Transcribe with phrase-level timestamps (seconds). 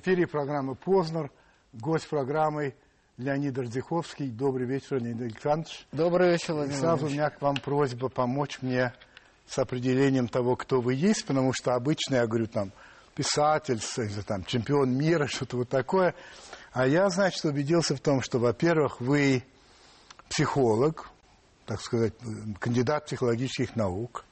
[0.00, 1.30] эфире программы «Познер».
[1.74, 2.74] Гость программы
[3.18, 4.30] Леонид Ордзиховский.
[4.30, 5.86] Добрый вечер, Леонид Александрович.
[5.92, 8.94] Добрый вечер, Владимир Сразу у меня к вам просьба помочь мне
[9.46, 12.72] с определением того, кто вы есть, потому что обычно я говорю там
[13.14, 13.78] писатель,
[14.26, 16.14] там, чемпион мира, что-то вот такое.
[16.72, 19.44] А я, значит, убедился в том, что, во-первых, вы
[20.30, 21.10] психолог,
[21.66, 22.14] так сказать,
[22.58, 24.24] кандидат психологических наук,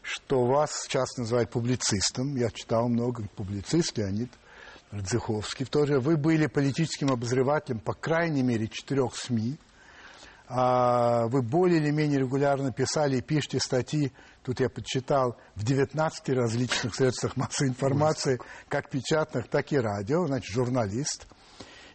[0.00, 2.34] что вас часто называют публицистом.
[2.34, 4.30] Я читал много публицист Леонид
[4.92, 5.64] Радзиховский.
[5.64, 9.58] В то же вы были политическим обозревателем, по крайней мере, четырех СМИ.
[10.48, 16.28] А вы более или менее регулярно писали и пишете статьи, тут я подсчитал, в 19
[16.28, 21.26] различных средствах массовой информации, как печатных, так и радио, значит, журналист.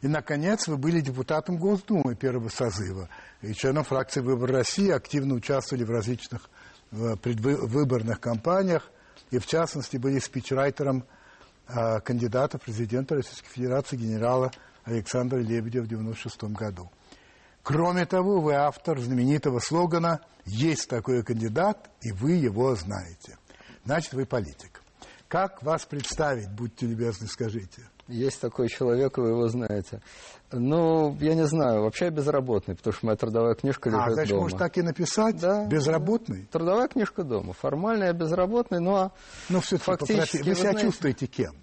[0.02, 3.09] И, наконец, вы были депутатом Госдумы первого созыва
[3.44, 6.50] и членом фракции «Выбор России», активно участвовали в различных
[6.90, 8.90] предвыборных кампаниях,
[9.30, 11.03] и, в частности, были спичрайтером
[12.04, 14.52] кандидата в президента Российской Федерации генерала
[14.84, 16.90] Александра Лебедева в 1996 году.
[17.64, 23.38] Кроме того, вы автор знаменитого слогана «Есть такой кандидат, и вы его знаете».
[23.84, 24.82] Значит, вы политик.
[25.28, 27.84] Как вас представить, будьте любезны, скажите?
[28.08, 30.02] Есть такой человек, вы его знаете.
[30.52, 34.30] Ну, я не знаю, вообще я безработный, потому что моя трудовая книжка лежит а, значит,
[34.30, 34.44] дома.
[34.44, 35.39] может так и написать?
[35.39, 35.66] Да.
[35.66, 36.47] Безработный?
[36.52, 37.53] Трудовая книжка дома.
[37.53, 39.11] Формально я безработный, но
[39.50, 40.38] ну, все фактически...
[40.38, 41.53] Вы, вы себя знаете, чувствуете кем?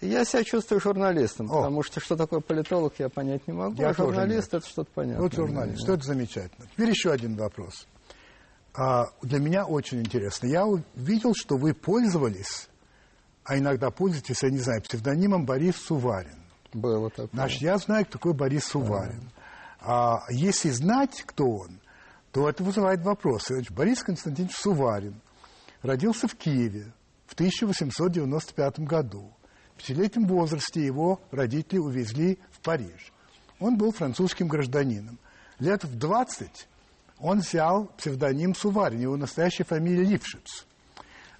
[0.00, 1.62] Я себя чувствую журналистом, О.
[1.62, 3.80] потому что что такое политолог, я понять не могу.
[3.80, 5.22] Я а журналист это что-то понятно.
[5.22, 6.66] Вот журналист, что это замечательно.
[6.72, 7.86] Теперь еще один вопрос.
[8.74, 10.46] А, для меня очень интересно.
[10.46, 12.68] Я увидел, что вы пользовались,
[13.44, 16.38] а иногда пользуетесь, я не знаю, псевдонимом Борис Суварин.
[16.72, 17.28] Было такое.
[17.32, 19.30] Значит, я знаю, кто такой Борис Суварин.
[19.80, 21.80] А если знать, кто он,
[22.30, 23.54] то это вызывает вопросы.
[23.54, 25.20] Значит, Борис Константинович Суварин
[25.82, 26.92] родился в Киеве
[27.26, 29.32] в 1895 году
[29.82, 33.12] пятилетнем возрасте его родители увезли в Париж.
[33.58, 35.18] Он был французским гражданином.
[35.58, 36.68] Лет в 20
[37.18, 40.66] он взял псевдоним Суварин, его настоящая фамилия Лившиц.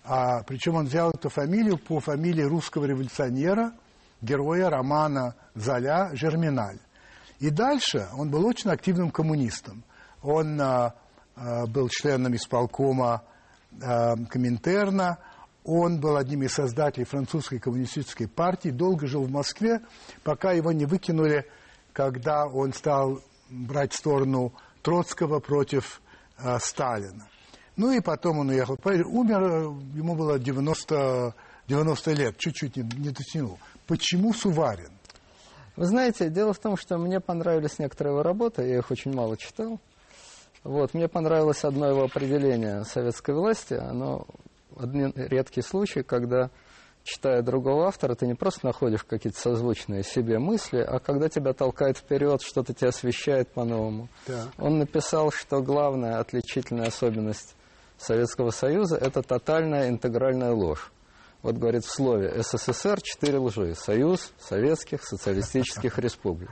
[0.05, 3.73] А, причем он взял эту фамилию по фамилии русского революционера,
[4.21, 6.79] героя романа Золя Жерминаль.
[7.39, 9.85] И дальше он был очень активным коммунистом.
[10.23, 10.95] Он а,
[11.35, 13.23] а, был членом исполкома
[13.81, 15.19] а, Коминтерна,
[15.65, 19.81] он был одним из создателей французской коммунистической партии, долго жил в Москве,
[20.25, 21.47] пока его не выкинули,
[21.93, 24.53] когда он стал брать сторону
[24.83, 26.01] Троцкого против
[26.39, 27.29] э, Сталина.
[27.77, 28.79] Ну и потом он уехал.
[28.85, 31.35] Умер, ему было 90,
[31.69, 33.59] 90 лет, чуть-чуть не, не дотянул.
[33.87, 34.93] Почему Суварин?
[35.77, 39.37] Вы знаете, дело в том, что мне понравились некоторые его работы, я их очень мало
[39.39, 39.81] читал.
[40.65, 44.27] Вот, мне понравилось одно его определение советской власти, оно
[44.79, 46.51] один редкий случай, когда,
[47.03, 51.97] читая другого автора, ты не просто находишь какие-то созвучные себе мысли, а когда тебя толкает
[51.97, 54.09] вперед, что-то тебя освещает по-новому.
[54.29, 54.49] Да.
[54.59, 57.57] Он написал, что главная отличительная особенность
[58.03, 60.91] Советского Союза– это тотальная интегральная ложь.
[61.43, 63.75] Вот говорит в слове СССР четыре лжи.
[63.75, 66.51] Союз Советских Социалистических Республик.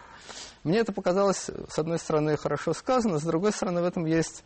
[0.65, 4.45] Мне это показалось, с одной стороны, хорошо сказано, с другой стороны, в этом есть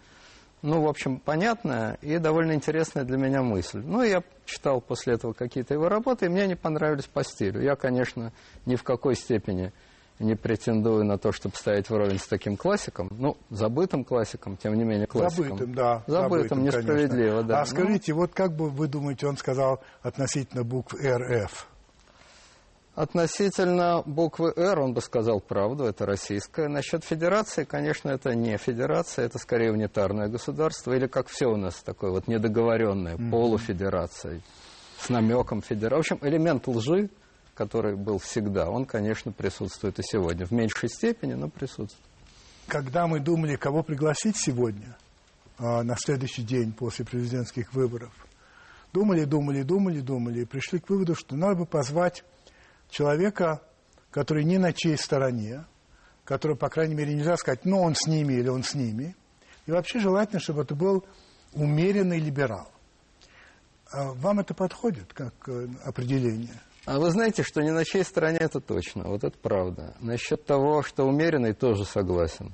[0.62, 3.82] ну, в общем, понятная и довольно интересная для меня мысль.
[3.84, 7.60] Ну, я читал после этого какие-то его работы, и мне они понравились по стилю.
[7.60, 8.32] Я, конечно,
[8.64, 9.74] ни в какой степени
[10.18, 14.84] не претендую на то, чтобы стоять вровень с таким классиком, ну, забытым классиком, тем не
[14.84, 15.46] менее классиком.
[15.46, 16.04] Забытым, да.
[16.06, 17.48] Забытым, забытым несправедливо, конечно.
[17.48, 17.60] да.
[17.60, 21.68] А скажите, ну, вот как бы вы думаете, он сказал относительно букв РФ?
[22.94, 26.68] Относительно буквы «Р» он бы сказал правду, это российская.
[26.68, 31.82] Насчет федерации, конечно, это не федерация, это скорее унитарное государство, или как все у нас
[31.82, 33.30] такое вот недоговоренное, mm-hmm.
[33.30, 34.42] полуфедерация,
[35.00, 35.96] с намеком федерации.
[35.96, 37.10] В общем, элемент лжи,
[37.54, 40.46] который был всегда, он, конечно, присутствует и сегодня.
[40.46, 42.02] В меньшей степени, но присутствует.
[42.66, 44.96] Когда мы думали, кого пригласить сегодня,
[45.58, 48.12] а, на следующий день после президентских выборов,
[48.92, 52.24] думали, думали, думали, думали, и пришли к выводу, что надо бы позвать
[52.90, 53.62] человека,
[54.10, 55.64] который не на чьей стороне,
[56.24, 59.14] который, по крайней мере, нельзя сказать, ну, он с ними или он с ними.
[59.66, 61.04] И вообще желательно, чтобы это был
[61.52, 62.70] умеренный либерал.
[63.90, 66.60] А вам это подходит как э, определение?
[66.86, 69.94] А вы знаете, что не на чьей стороне это точно, вот это правда.
[70.00, 72.52] Насчет того, что умеренный, тоже согласен.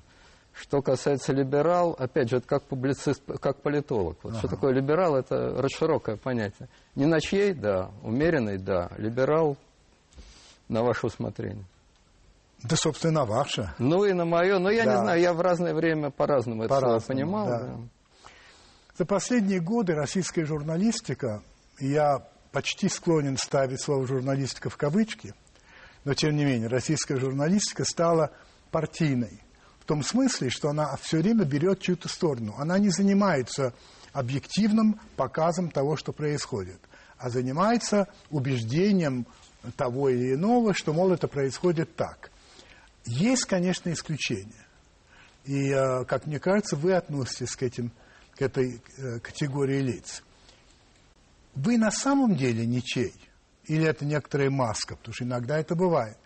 [0.52, 4.18] Что касается либерал, опять же, это как публицист, как политолог.
[4.22, 4.38] Вот ага.
[4.38, 6.68] Что такое либерал, это широкое понятие.
[6.94, 9.56] Не на чьей, да, умеренный, да, либерал,
[10.68, 11.64] на ваше усмотрение.
[12.62, 13.72] Да, собственно, ваше.
[13.78, 14.58] Ну и на мое.
[14.58, 14.92] Но я да.
[14.92, 17.46] не знаю, я в разное время по-разному по это слово понимал.
[17.46, 17.58] Да.
[17.60, 17.76] Да.
[18.98, 21.42] За последние годы российская журналистика,
[21.78, 25.34] я почти склонен ставить слово журналистика в кавычки,
[26.04, 28.32] но тем не менее российская журналистика стала
[28.70, 29.42] партийной.
[29.80, 32.54] В том смысле, что она все время берет чью-то сторону.
[32.58, 33.74] Она не занимается
[34.12, 36.80] объективным показом того, что происходит,
[37.18, 39.26] а занимается убеждением
[39.76, 42.30] того или иного, что, мол, это происходит так.
[43.04, 44.66] Есть, конечно, исключения.
[45.44, 47.92] И, э, как мне кажется, вы относитесь к, этим,
[48.36, 50.22] к этой э, категории лиц.
[51.54, 53.14] Вы на самом деле ничей?
[53.64, 54.96] Или это некоторая маска?
[54.96, 56.16] Потому что иногда это бывает.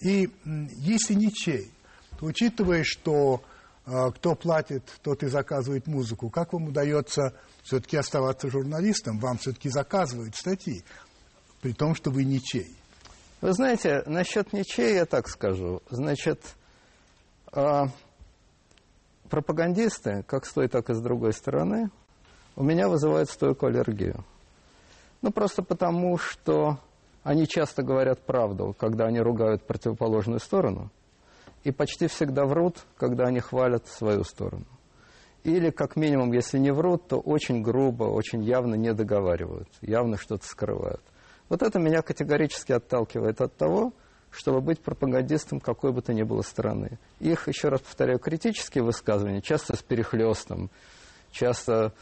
[0.00, 0.30] И
[0.76, 1.72] если ничей,
[2.18, 3.42] то учитывая, что
[3.86, 9.18] э, кто платит, тот и заказывает музыку, как вам удается все-таки оставаться журналистом?
[9.18, 10.84] Вам все-таки заказывают статьи,
[11.60, 12.74] при том, что вы ничей.
[13.40, 15.82] Вы знаете, насчет ничей я так скажу.
[15.90, 16.42] Значит,
[17.52, 17.84] э,
[19.28, 21.90] пропагандисты, как с той, так и с другой стороны,
[22.56, 24.24] у меня вызывают стойкую аллергию.
[25.20, 26.78] Ну, просто потому, что
[27.22, 30.90] они часто говорят правду, когда они ругают противоположную сторону,
[31.64, 34.66] и почти всегда врут, когда они хвалят свою сторону.
[35.44, 40.46] Или, как минимум, если не врут, то очень грубо, очень явно не договаривают, явно что-то
[40.46, 41.02] скрывают.
[41.48, 43.92] Вот это меня категорически отталкивает от того,
[44.30, 46.98] чтобы быть пропагандистом какой бы то ни было стороны.
[47.18, 50.70] Их, еще раз повторяю, критические высказывания, часто с перехлестом,
[51.30, 51.92] часто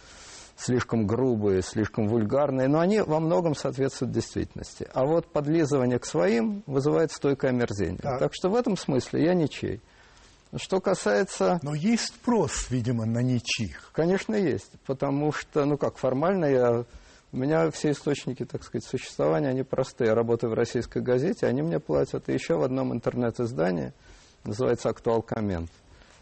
[0.56, 4.88] слишком грубые, слишком вульгарные, но они во многом соответствуют действительности.
[4.93, 8.00] А вот подлизывание к своим вызывает стойкое омерзение.
[8.03, 9.81] Так, так что в этом смысле я ничей.
[10.55, 11.61] Что касается...
[11.62, 13.91] Но есть спрос, видимо, на ничьих.
[13.93, 14.70] Конечно, есть.
[14.87, 16.85] Потому что, ну как, формально я
[17.32, 20.09] у меня все источники, так сказать, существования, они простые.
[20.09, 22.29] Я работаю в российской газете, они мне платят.
[22.29, 23.93] И еще в одном интернет-издании,
[24.44, 25.70] называется «Актуал Коммент».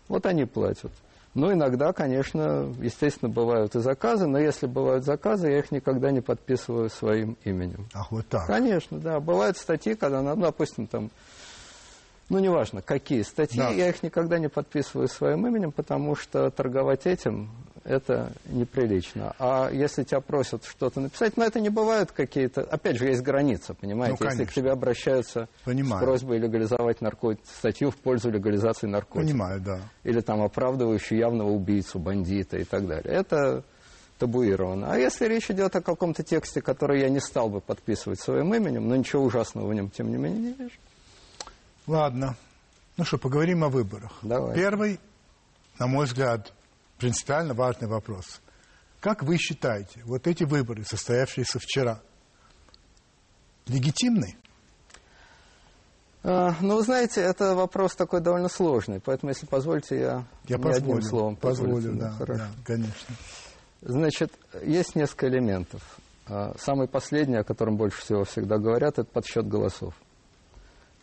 [0.09, 0.93] Вот они платят.
[1.35, 6.21] Ну, иногда, конечно, естественно, бывают и заказы, но если бывают заказы, я их никогда не
[6.21, 7.89] подписываю своим именем.
[7.93, 8.47] Ах, вот так?
[8.47, 9.19] Конечно, да.
[9.19, 11.11] Бывают статьи, когда, ну, допустим, там,
[12.29, 13.71] ну, неважно, какие статьи, да.
[13.71, 17.51] я их никогда не подписываю своим именем, потому что торговать этим
[17.85, 19.35] это неприлично.
[19.39, 22.63] А если тебя просят что-то написать, ну, это не бывают какие-то...
[22.63, 24.17] Опять же, есть граница, понимаете?
[24.19, 26.01] Ну, если к тебе обращаются Понимаю.
[26.01, 29.31] с просьбой легализовать наркотики, статью в пользу легализации наркотиков.
[29.31, 29.81] Понимаю, да.
[30.03, 33.15] Или там оправдывающую явного убийцу, бандита и так далее.
[33.15, 33.63] Это
[34.19, 34.93] табуировано.
[34.93, 38.89] А если речь идет о каком-то тексте, который я не стал бы подписывать своим именем,
[38.89, 40.77] но ничего ужасного в нем, тем не менее, не вижу.
[41.87, 42.37] Ладно.
[42.97, 44.13] Ну что, поговорим о выборах.
[44.23, 44.55] Давай.
[44.55, 45.01] Первый,
[45.79, 46.53] на мой взгляд,
[47.05, 48.41] принципиально важный вопрос.
[48.99, 52.01] Как вы считаете, вот эти выборы, состоявшиеся вчера,
[53.67, 54.37] легитимны?
[56.23, 60.77] А, ну, вы знаете, это вопрос такой довольно сложный, поэтому, если позволите, я, я позволю,
[60.77, 61.93] одним словом позволю.
[61.93, 63.15] да, да, да, конечно.
[63.83, 65.83] Значит, есть несколько элементов.
[66.27, 69.93] А, самый последний, о котором больше всего всегда говорят, это подсчет голосов.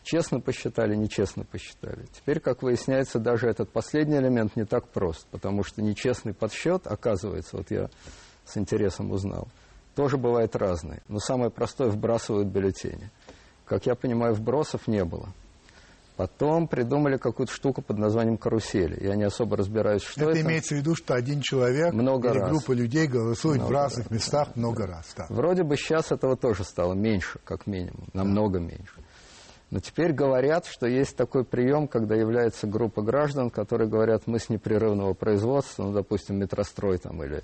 [0.03, 2.07] Честно посчитали, нечестно посчитали.
[2.11, 7.57] Теперь, как выясняется, даже этот последний элемент не так прост, потому что нечестный подсчет, оказывается,
[7.57, 7.89] вот я
[8.45, 9.47] с интересом узнал,
[9.95, 11.01] тоже бывает разный.
[11.07, 13.11] Но самое простое– вбрасывают бюллетени.
[13.65, 15.29] Как я понимаю, вбросов не было.
[16.17, 19.03] Потом придумали какую-то штуку под названием карусели.
[19.03, 20.31] Я не особо разбираюсь, что это.
[20.31, 22.49] Это имеется в виду, что один человек много или раз.
[22.49, 24.11] группа людей голосует много в разных раз.
[24.11, 24.93] местах да, много да.
[24.93, 25.13] раз.
[25.17, 25.25] Да.
[25.29, 28.65] Вроде бы сейчас этого тоже стало меньше, как минимум, намного да.
[28.65, 28.93] меньше.
[29.71, 34.49] Но теперь говорят, что есть такой прием, когда является группа граждан, которые говорят, мы с
[34.49, 37.41] непрерывного производства, ну, допустим, метрострой там или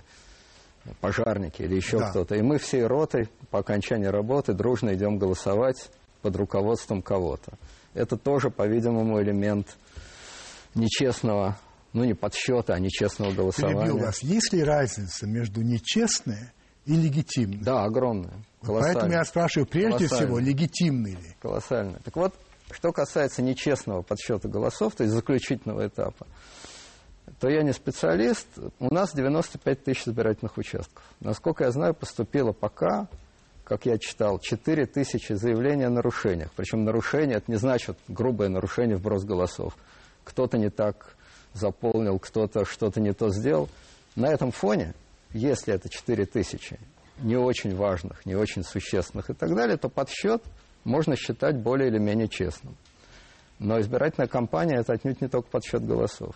[1.00, 2.10] пожарники или еще да.
[2.10, 2.36] кто-то.
[2.36, 5.90] И мы всей ротой по окончании работы дружно идем голосовать
[6.22, 7.54] под руководством кого-то.
[7.94, 9.78] Это тоже, по-видимому, элемент
[10.76, 11.58] нечестного,
[11.94, 13.86] ну не подсчета, а нечестного голосования.
[13.86, 14.22] Перебил вас.
[14.22, 16.52] Есть ли разница между нечестной
[16.86, 17.64] и легитимной?
[17.64, 18.34] Да, огромная.
[18.68, 21.36] Поэтому я спрашиваю, прежде всего, легитимный ли?
[21.42, 22.00] Колоссально.
[22.04, 22.34] Так вот,
[22.72, 26.28] что касается нечестного подсчета голосов, то есть заключительного этапа,
[27.40, 28.48] то я не специалист.
[28.80, 31.04] У нас 95 тысяч избирательных участков.
[31.20, 33.08] Насколько я знаю, поступило пока,
[33.64, 36.52] как я читал, 4 тысячи заявлений о нарушениях.
[36.56, 39.76] Причем нарушение, это не значит грубое нарушение вброс голосов.
[40.24, 41.16] Кто-то не так
[41.54, 43.70] заполнил, кто-то что-то не то сделал.
[44.16, 44.94] На этом фоне,
[45.32, 46.80] если это 4 тысячи,
[47.20, 50.44] не очень важных, не очень существенных и так далее, то подсчет
[50.84, 52.76] можно считать более или менее честным.
[53.60, 56.36] Но избирательная кампания– это отнюдь не только подсчет голосов.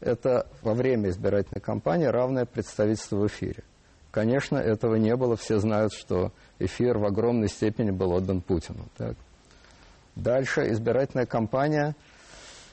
[0.00, 3.64] Это во время избирательной кампании равное представительство в эфире.
[4.10, 5.36] Конечно, этого не было.
[5.36, 8.84] Все знают, что эфир в огромной степени был отдан Путину.
[8.96, 9.16] Так?
[10.16, 11.96] Дальше избирательная кампания–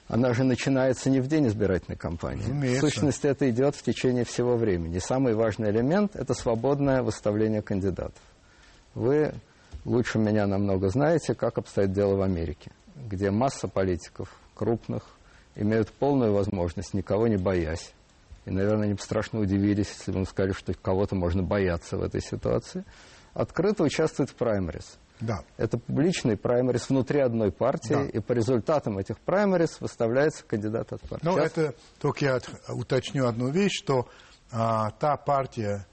[0.07, 2.43] она же начинается не в день избирательной кампании.
[2.43, 2.85] Разумеется.
[2.85, 4.97] В сущности, это идет в течение всего времени.
[4.97, 8.21] И самый важный элемент– это свободное выставление кандидатов.
[8.95, 9.33] Вы
[9.83, 15.03] лучше меня намного знаете, как обстоит дело в Америке, где масса политиков крупных
[15.55, 17.93] имеют полную возможность, никого не боясь.
[18.45, 22.03] И, наверное, они бы страшно удивились, если бы мы сказали, что кого-то можно бояться в
[22.03, 22.85] этой ситуации.
[23.33, 24.97] Открыто участвует в праймерис.
[25.19, 25.43] Да.
[25.57, 28.05] Это публичный праймерис внутри одной партии, Да.
[28.05, 31.25] и по результатам этих праймерис выставляется кандидат от партии.
[31.25, 34.07] Ну, это только я уточню одну вещь, что
[34.51, 35.85] а, та партия,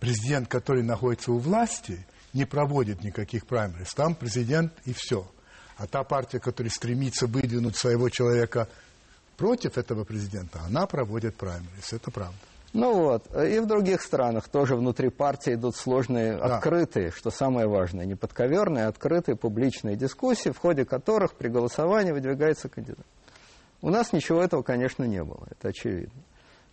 [0.00, 3.92] президент, который находится у власти, не проводит никаких праймерис.
[3.94, 5.26] Там президент и все.
[5.76, 8.68] А та партия, которая стремится выдвинуть своего человека
[9.36, 11.92] против этого президента, она проводит праймерис.
[11.92, 12.38] Это правда.
[12.72, 16.56] Ну вот, и в других странах тоже внутри партии идут сложные, Да.
[16.56, 22.12] открытые, что самое важное, не подковерные, а открытые публичные дискуссии, в ходе которых при голосовании
[22.12, 23.04] выдвигается кандидат.
[23.82, 26.22] У нас ничего этого, конечно, не было, это очевидно.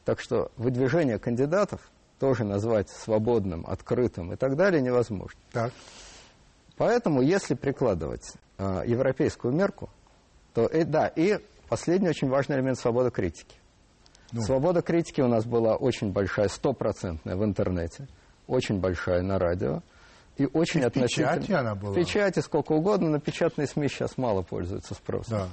[0.06, 1.82] Так что выдвижение кандидатов
[2.18, 5.40] тоже назвать свободным, открытым и так далее невозможно.
[5.52, 5.74] Так.
[6.78, 9.90] Поэтому, если прикладывать э, европейскую мерку,
[10.54, 13.56] то э, да, и последний очень важный элемент свобода критики.
[14.32, 14.42] Ну.
[14.42, 18.08] Свобода критики у нас была очень большая, стопроцентная в интернете,
[18.48, 19.82] очень большая на радио.
[20.38, 21.34] И очень И относительно...
[21.36, 21.92] печати она была.
[21.92, 25.38] В печати сколько угодно, но печатные СМИ сейчас мало пользуются спросом.
[25.40, 25.48] Да.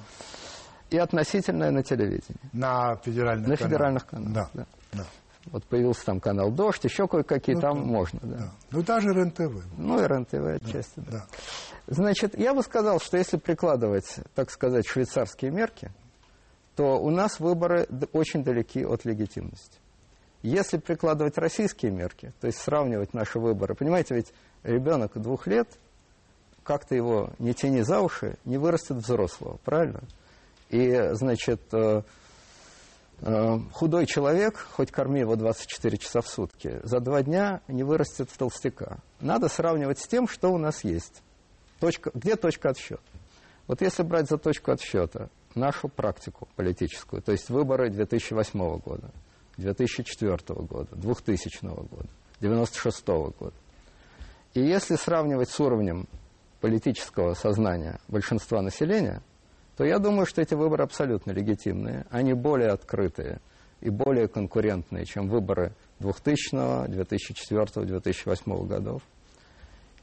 [0.90, 2.38] И относительная на телевидении.
[2.52, 3.70] На федеральных На каналах.
[3.70, 4.50] федеральных каналах, Да.
[4.54, 4.66] да.
[4.92, 5.04] да.
[5.46, 7.84] Вот появился там канал «Дождь», еще кое-какие Ну, там да.
[7.84, 8.20] можно.
[8.22, 8.36] Да.
[8.36, 8.50] да.
[8.72, 9.64] Ну, даже РЕН-ТВ.
[9.76, 10.92] Ну и РЕН-ТВ отчасти.
[10.96, 11.10] Да.
[11.10, 11.26] Да.
[11.88, 15.90] Значит, я бы сказал, что если прикладывать, так сказать, швейцарские мерки,
[16.76, 19.80] то у нас выборы очень далеки от легитимности.
[20.42, 25.68] Если прикладывать российские мерки, то есть сравнивать наши выборы, понимаете, ведь ребенок двух лет,
[26.62, 30.02] как-то его не тяни за уши, не вырастет взрослого, правильно?
[30.68, 32.02] И, значит, э,
[33.22, 38.30] э, худой человек, хоть корми его 24 часа в сутки, за два дня не вырастет
[38.30, 38.98] в толстяка.
[39.20, 41.22] Надо сравнивать с тем, что у нас есть.
[41.80, 43.02] Точка, где точка отсчета?
[43.66, 49.10] Вот если брать за точку отсчета нашу практику политическую, то есть выборы 2008 года,
[49.56, 52.08] 2004 года, 2000 года,
[52.40, 53.54] 96 года,
[54.54, 56.08] и если сравнивать с уровнем
[56.60, 59.22] политического сознания большинства населения,
[59.76, 62.06] то я думаю, что эти выборы абсолютно легитимные.
[62.10, 63.40] Они более открытые
[63.82, 69.02] и более конкурентные, чем выборы 2000, 2004, 2008 годов.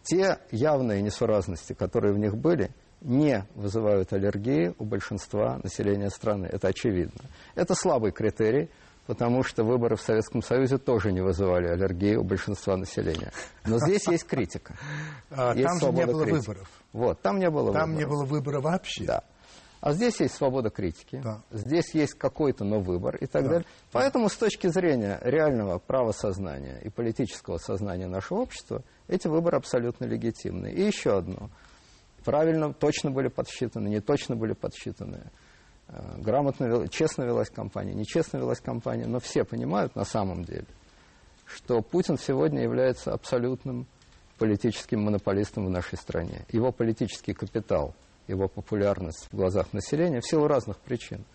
[0.04, 2.70] Те явные несуразности, которые в них были,
[3.04, 6.48] не вызывают аллергии у большинства населения страны.
[6.52, 7.22] Это очевидно.
[7.56, 8.70] Это слабый критерий,
[9.06, 13.32] потому что выборы в Советском Союзе тоже не вызывали аллергии у большинства населения.
[13.66, 14.76] Но здесь есть критика.
[15.36, 16.48] А, Есть там же не было критики.
[16.48, 16.70] выборов.
[16.94, 17.98] Вот, там не было Там выборов.
[18.00, 19.04] не было выбора вообще.
[19.06, 19.24] Да.
[19.82, 21.42] А здесь есть свобода критики, Да.
[21.52, 23.50] здесь есть какой-то, но выбор и так Да.
[23.50, 23.66] далее.
[23.92, 30.72] Поэтому с точки зрения реального правосознания и политического сознания нашего общества, эти выборы абсолютно легитимны.
[30.72, 31.50] И еще одно.
[32.24, 35.32] Правильно, точно были подсчитаны, не точно были подсчитаны.
[35.88, 40.66] Э, Грамотно, честно велась кампания, нечестно велась кампания, но все понимают на самом деле,
[41.46, 43.88] что Путин сегодня является абсолютным
[44.38, 46.46] политическим монополистом в нашей стране.
[46.50, 47.94] Его политический капитал,
[48.28, 51.26] его популярность в глазах населения в силу разных причин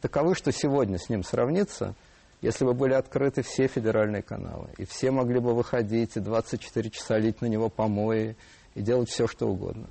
[0.00, 1.94] таковы, что сегодня с ним сравниться,
[2.42, 7.18] если бы были открыты все федеральные каналы, и все могли бы выходить и 24 часа
[7.18, 8.36] лить на него помои
[8.74, 9.86] и делать все, что угодно.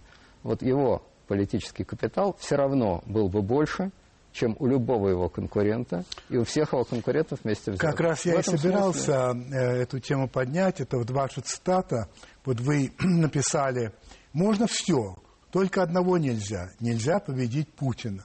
[0.45, 3.91] Вот его политический капитал все равно был бы больше,
[4.31, 7.89] чем у любого его конкурента и у всех его конкурентов вместе взятых.
[7.89, 10.81] Как раз я и собирался смысле- э, эту тему поднять.
[10.81, 12.09] Это вот ваша цитата.
[12.45, 13.91] Вот вы написали,
[14.33, 15.15] можно все,
[15.49, 16.69] только одного нельзя.
[16.79, 18.23] Нельзя победить Путина.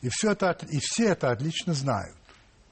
[0.00, 2.14] И, все это, и все это отлично знают.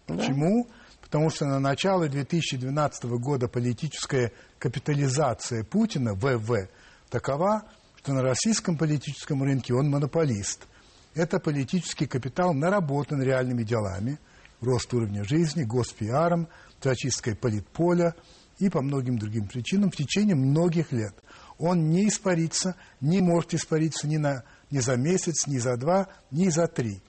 [0.06, 0.68] Почему?
[1.00, 6.68] Потому что на начало 2012 года политическая капитализация Путина, ВВ,
[7.10, 7.64] такова,
[8.06, 10.68] что на российском политическом рынке он монополист.
[11.14, 14.20] Это политический капитал наработан реальными делами,
[14.60, 16.46] рост уровня жизни, госпиаром,
[16.80, 18.14] зачисткой политполя
[18.60, 21.16] и по многим другим причинам в течение многих лет.
[21.58, 26.48] Он не испарится, не может испариться ни, на, ни за месяц, ни за два, ни
[26.48, 27.00] за три.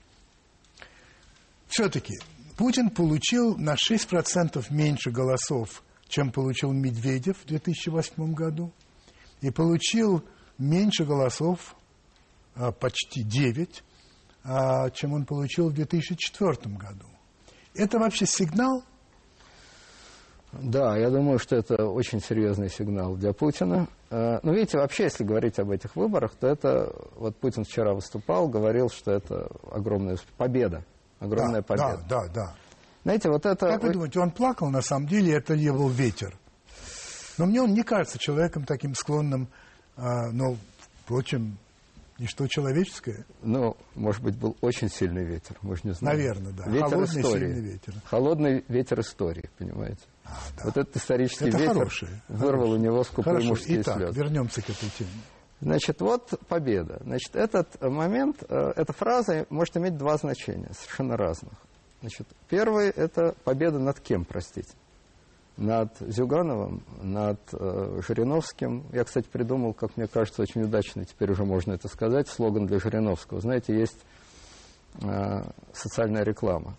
[1.67, 2.15] Все-таки
[2.57, 8.73] Путин получил на 6% меньше голосов, чем получил Медведев в 2008 году,
[9.41, 10.23] и получил
[10.57, 11.75] меньше голосов,
[12.55, 13.83] а, почти 9,
[14.43, 17.05] а, чем он получил в 2004 году.
[17.75, 18.83] Это вообще сигнал?
[20.53, 23.87] Да, я думаю, что это очень серьезный сигнал для Путина.
[24.09, 28.47] Э, Но видите, вообще, если говорить об этих выборах, то это, вот Путин вчера выступал,
[28.47, 30.85] говорил, что это огромная победа,
[31.19, 32.05] огромная да, победа.
[32.09, 32.55] Да, да, да.
[33.03, 33.67] Знаете, вот это...
[33.67, 36.37] Как вы думаете, он плакал, на самом деле, это ли был ветер?
[37.37, 39.49] Но мне он не кажется человеком таким склонным
[39.97, 40.55] а, но,
[41.03, 41.57] впрочем,
[42.19, 43.25] ничто человеческое.
[43.41, 46.17] Ну, может быть, был очень сильный ветер, мы же не знаем.
[46.17, 46.63] Наверное, да.
[46.69, 47.39] Ветер Холодный, истории.
[47.53, 47.93] сильный ветер.
[48.05, 50.01] Холодный ветер истории, понимаете?
[50.23, 50.63] А, да.
[50.65, 54.19] Вот этот исторический Это ветер хорошее, вырвал у него скупые Хорошо, мужские итак, слезы.
[54.19, 55.09] вернемся к этой теме.
[55.59, 56.99] Значит, вот победа.
[57.03, 61.53] Значит, этот момент, э, эта фраза может иметь два значения, совершенно разных.
[62.01, 64.69] Значит, первый– это победа над кем, простите?
[65.57, 68.85] Над Зюгановым, над э, Жириновским.
[68.93, 72.79] Я, кстати, придумал, как мне кажется, очень удачно, теперь уже можно это сказать, слоган для
[72.79, 73.41] Жириновского.
[73.41, 73.97] Знаете, есть
[75.01, 75.41] э,
[75.73, 76.77] социальная реклама.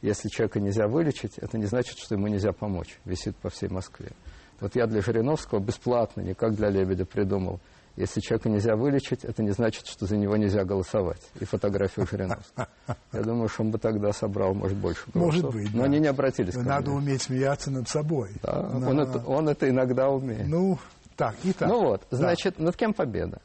[0.00, 2.98] Если человека нельзя вылечить, это не значит, что ему нельзя помочь.
[3.04, 4.12] Висит по всей Москве.
[4.60, 7.60] Вот я для Жириновского бесплатно, не как для Лебедя придумал.
[7.96, 11.20] Если человека нельзя вылечить, это не значит, что за него нельзя голосовать.
[11.38, 12.66] И фотографию Жириновского.
[13.12, 15.32] Я думаю, что он бы тогда собрал, может, больше голосов.
[15.42, 15.84] Может быть, Но да.
[15.84, 16.98] они не обратились ко Надо мне.
[16.98, 18.30] уметь смеяться над собой.
[18.42, 20.48] Да, На- он, это, он это иногда умеет.
[20.48, 20.78] Ну,
[21.16, 21.68] так, итак.
[21.68, 22.16] Ну вот, Да.
[22.16, 23.40] значит, над кем победа?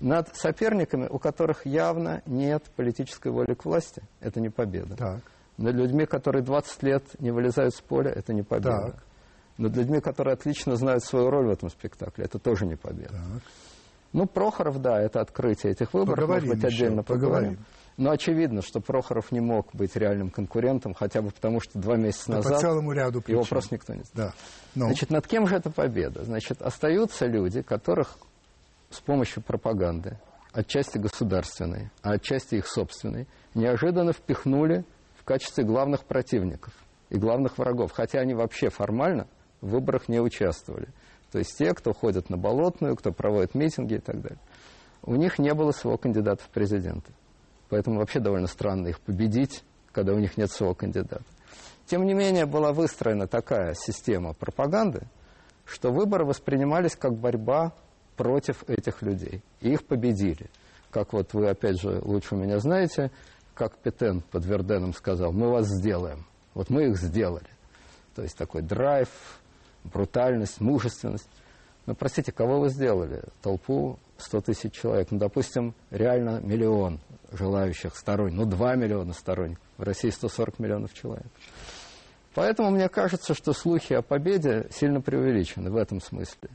[0.00, 4.96] Над соперниками, у которых явно нет политической воли к власти, это не победа.
[4.96, 5.20] Так,
[5.58, 8.72] Над людьми, которые 20 лет не вылезают с поля, это не победа.
[8.80, 9.04] Так.
[9.58, 13.10] Над людьми, которые отлично знают свою роль в этом спектакле, это тоже не победа.
[13.10, 13.42] так.
[14.12, 17.34] Ну, Прохоров, да, это открытие этих выборов, Поговорим может быть, еще, отдельно поговорим.
[17.56, 17.64] поговорим.
[17.98, 22.28] Но очевидно, что Прохоров не мог быть реальным конкурентом, хотя бы потому, что два месяца
[22.32, 23.36] Да, по назад целому ряду причин.
[23.40, 24.28] его просто никто не знал.
[24.28, 24.34] Да.
[24.74, 26.24] Ну, Значит, над кем же эта победа?
[26.24, 28.16] Значит, остаются люди, которых
[28.90, 30.18] с помощью пропаганды,
[30.52, 34.84] отчасти государственной, а отчасти их собственной, неожиданно впихнули
[35.18, 36.72] в качестве главных противников
[37.10, 39.26] и главных врагов, хотя они вообще формально
[39.60, 40.88] в выборах не участвовали.
[41.32, 44.38] То есть те, кто ходят на Болотную, кто проводит митинги и так далее.
[45.02, 47.12] У них не было своего кандидата в президенты.
[47.70, 51.24] Поэтому вообще довольно странно их победить, когда у них нет своего кандидата.
[51.86, 55.08] Тем не менее, была выстроена такая система пропаганды,
[55.64, 57.72] что выборы воспринимались как борьба
[58.16, 59.42] против этих людей.
[59.60, 60.50] И их победили.
[60.90, 63.10] Как вот вы, опять же, лучше меня знаете,
[63.54, 66.26] как Петен под Верденом сказал, мы вас сделаем.
[66.52, 67.48] Вот мы их сделали.
[68.14, 69.08] То есть такой драйв,
[69.84, 71.28] брутальность, мужественность.
[71.86, 73.22] Ну, простите, кого вы сделали?
[73.42, 75.08] Толпу 100 тысяч человек.
[75.10, 77.00] Ну, допустим, реально миллион
[77.32, 78.46] желающих сторонников.
[78.46, 79.64] Ну, 2 миллиона сторонников.
[79.78, 81.26] В России 140 миллионов человек.
[82.34, 86.50] Поэтому мне кажется, что слухи о победе сильно преувеличены в этом смысле.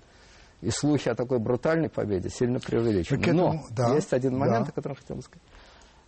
[0.62, 3.22] И слухи о такой брутальной победе сильно преувеличены.
[3.22, 4.72] Этому- Но да, есть один момент, да.
[4.72, 5.44] о котором хотел сказать.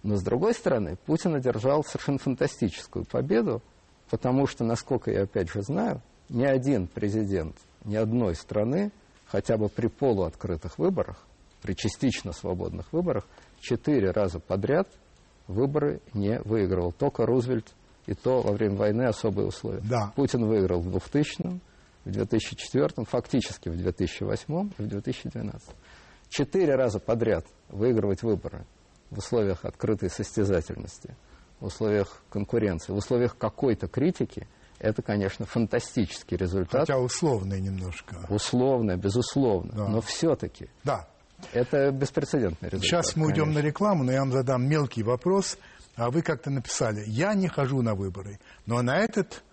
[0.01, 3.61] Но с другой стороны, Путин одержал совершенно фантастическую победу,
[4.09, 8.91] потому что, насколько я опять же знаю, ни один президент ни одной страны,
[9.25, 11.25] хотя бы при полуоткрытых выборах,
[11.61, 13.25] при частично свободных выборах,
[13.59, 14.87] четыре раза подряд
[15.47, 16.91] выборы не выигрывал.
[16.91, 17.73] Только Рузвельт,
[18.05, 19.81] и то во время войны особые условия.
[19.81, 20.11] Да.
[20.15, 21.59] Путин выиграл в 2000
[22.05, 25.69] в 2004 фактически в 2008 и в 2012.
[26.29, 28.65] Четыре раза подряд выигрывать выборы
[29.09, 31.15] в условиях открытой состязательности,
[31.59, 34.47] в условиях конкуренции, в условиях какой-то критики,
[34.79, 36.81] это, конечно, фантастический результат.
[36.81, 38.15] хотя условный немножко.
[38.29, 39.71] Условно, безусловно.
[39.73, 39.87] Да.
[39.89, 41.07] Но все-таки Да.
[41.53, 43.05] это беспрецедентный результат.
[43.05, 43.61] Сейчас мы уйдем конечно.
[43.61, 45.57] на рекламу, но я вам задам мелкий вопрос.
[45.95, 49.43] А вы как-то написали, я не хожу на выборы, но на этот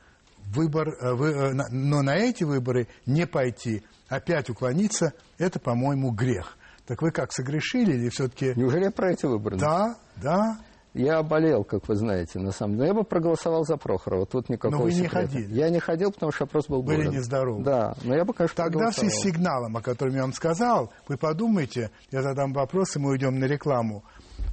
[0.55, 6.57] выбор, э, вы, э, но на эти выборы не пойти, опять уклониться, это, по-моему, грех.
[6.87, 8.53] Так вы как, согрешили или все-таки...
[8.55, 9.57] Неужели я про эти выборы?
[9.59, 10.59] Да, да,
[10.99, 12.83] Я болел, как вы знаете, на самом деле.
[12.85, 14.25] Но я бы проголосовал за Прохорова.
[14.25, 15.29] Тут никакого Но вы не секрета.
[15.29, 15.55] ходили.
[15.55, 17.13] Я не ходил, потому что вопрос был Были болен.
[17.13, 17.63] нездоровы.
[17.63, 20.91] Да, но я бы, конечно, Тогда в связи с сигналом, о котором я вам сказал,
[21.07, 24.03] вы подумайте, я задам вопрос, и мы уйдем на рекламу.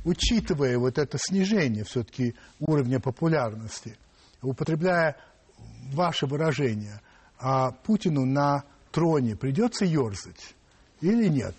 [0.03, 3.95] Учитывая вот это снижение все-таки уровня популярности,
[4.41, 5.15] употребляя
[5.93, 6.99] ваше выражение,
[7.39, 10.56] а Путину на троне придется ерзать
[10.99, 11.56] или нет?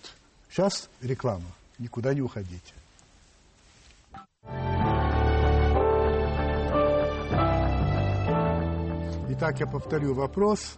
[0.49, 1.45] Сейчас реклама.
[1.79, 2.73] Никуда не уходите.
[9.37, 10.77] Итак, я повторю вопрос.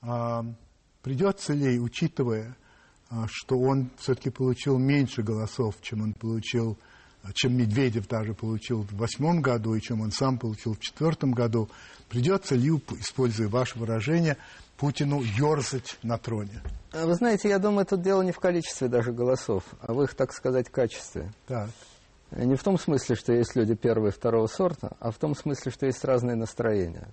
[0.00, 0.42] А,
[1.02, 2.56] придется ли, учитывая,
[3.10, 6.78] а, что он все-таки получил меньше голосов, чем он получил,
[7.22, 11.32] а, чем Медведев даже получил в восьмом году и чем он сам получил в четвертом
[11.32, 11.68] году,
[12.08, 14.38] придется ли, используя ваше выражение,
[14.78, 16.62] Путину ерзать на троне?
[16.94, 20.32] Вы знаете, я думаю, тут дело не в количестве даже голосов, а в их, так
[20.32, 21.30] сказать, качестве.
[21.46, 21.68] Так,
[22.30, 25.70] Не в том смысле, что есть люди первого и второго сорта, а в том смысле,
[25.70, 27.08] что есть разные настроения.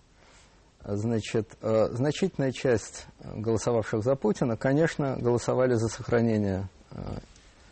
[0.88, 6.98] Значит, э, значительная часть голосовавших за Путина, конечно, голосовали за сохранение э,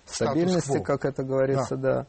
[0.05, 2.07] стабильности, как это говорится, да.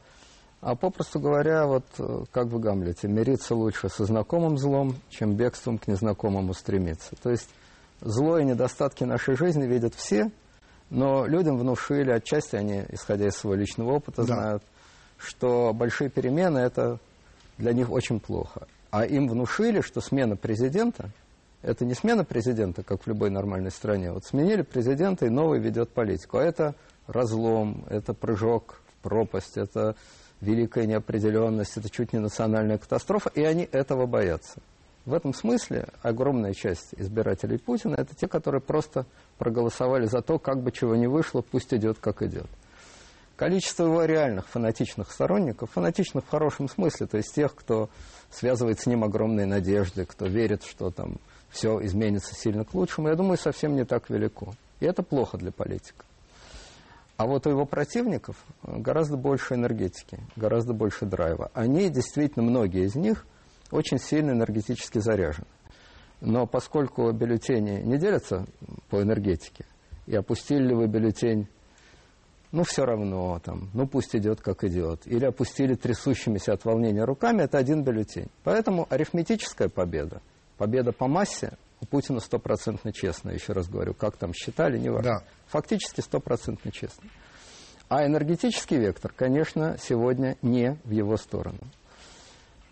[0.63, 5.77] А попросту говоря, вот э, как в Гамлете, мириться лучше со знакомым злом, чем бегством
[5.77, 7.15] к незнакомому стремиться.
[7.23, 7.51] То есть
[8.01, 10.31] зло и недостатки нашей жизни видят все,
[10.91, 14.35] Но людям внушили, отчасти они, исходя из своего личного опыта, Да.
[14.35, 14.63] знают,
[15.19, 16.99] что большие перемены это
[17.59, 18.67] для них очень плохо.
[18.95, 21.11] А им внушили, что смена президента
[21.63, 24.13] это не смена президента, как в любой нормальной стране.
[24.13, 26.37] Вот сменили президента, и новый ведет политику.
[26.37, 26.77] А это
[27.09, 29.97] разлом, это прыжок в пропасть, это
[30.41, 34.61] великая неопределенность, это чуть не национальная катастрофа, и они этого боятся.
[35.07, 39.07] В этом смысле огромная часть избирателей Путина это те, которые просто
[39.39, 42.47] проголосовали за то, как бы чего не вышло, пусть идет, как идет.
[43.37, 47.91] Количество его реальных фанатичных сторонников, фанатичных в хорошем смысле, то есть тех, кто
[48.31, 51.19] связывает с ним огромные надежды, кто верит, что там
[51.51, 54.53] все изменится сильно к лучшему, я думаю, совсем не так велико.
[54.79, 56.05] И это плохо для политика.
[57.17, 61.51] А вот у его противников гораздо больше энергетики, гораздо больше драйва.
[61.55, 63.25] Они, действительно, многие из них
[63.71, 65.47] очень сильно энергетически заряжены.
[66.21, 68.47] Но поскольку бюллетени не делятся
[68.91, 69.65] по энергетике,
[70.07, 71.49] и опустили ли вы бюллетень,
[72.55, 77.43] ну, все равно, там, ну, пусть идет, как идет, или опустили трясущимися от волнения руками,
[77.43, 78.29] это один бюллетень.
[78.45, 80.23] Поэтому арифметическая победа,
[80.57, 85.19] победа по массе у Путина стопроцентно честная, еще раз говорю, как там считали, не важно.
[85.19, 85.25] Да.
[85.49, 87.11] Фактически стопроцентно честно.
[87.89, 91.59] А энергетический вектор, конечно, сегодня не в его сторону.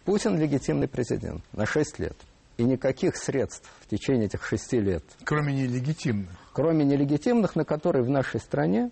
[0.05, 2.17] Путин легитимный президент на 6 лет.
[2.57, 6.31] И никаких средств в течение этих шести лет, Кроме нелегитимных.
[6.53, 8.91] кроме нелегитимных, на которые в нашей стране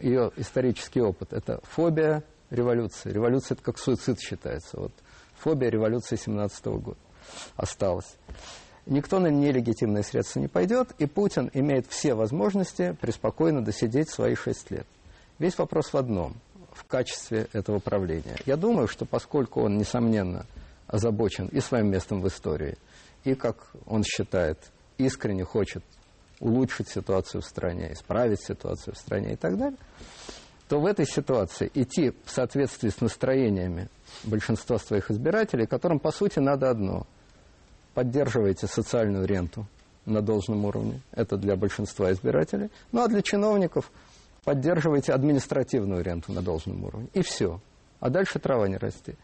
[0.00, 3.10] ее исторический опыт, это фобия революции.
[3.10, 4.80] Революция это как суицид считается.
[4.80, 4.92] Вот
[5.38, 6.98] фобия революции 17 года
[7.56, 8.16] осталась.
[8.86, 14.70] Никто на нелегитимные средства не пойдет, и Путин имеет все возможности преспокойно досидеть свои шесть
[14.70, 14.86] лет.
[15.38, 16.34] Весь вопрос в одном–
[16.72, 18.36] в качестве этого правления.
[18.46, 20.46] Я думаю, что поскольку он, несомненно,
[20.86, 22.78] озабочен и своим местом в истории,
[23.24, 24.58] и, как он считает,
[24.98, 25.84] искренне хочет
[26.40, 29.78] улучшить ситуацию в стране, исправить ситуацию в стране и так далее,
[30.68, 33.88] то в этой ситуации идти в соответствии с настроениями
[34.24, 37.06] большинства своих избирателей, которым, по сути, надо одно–
[37.94, 39.66] поддерживаете социальную ренту
[40.06, 43.90] на должном уровне, это для большинства избирателей, ну а для чиновников
[44.44, 47.60] поддерживаете административную ренту на должном уровне, и все.
[47.98, 49.16] А дальше трава не расти.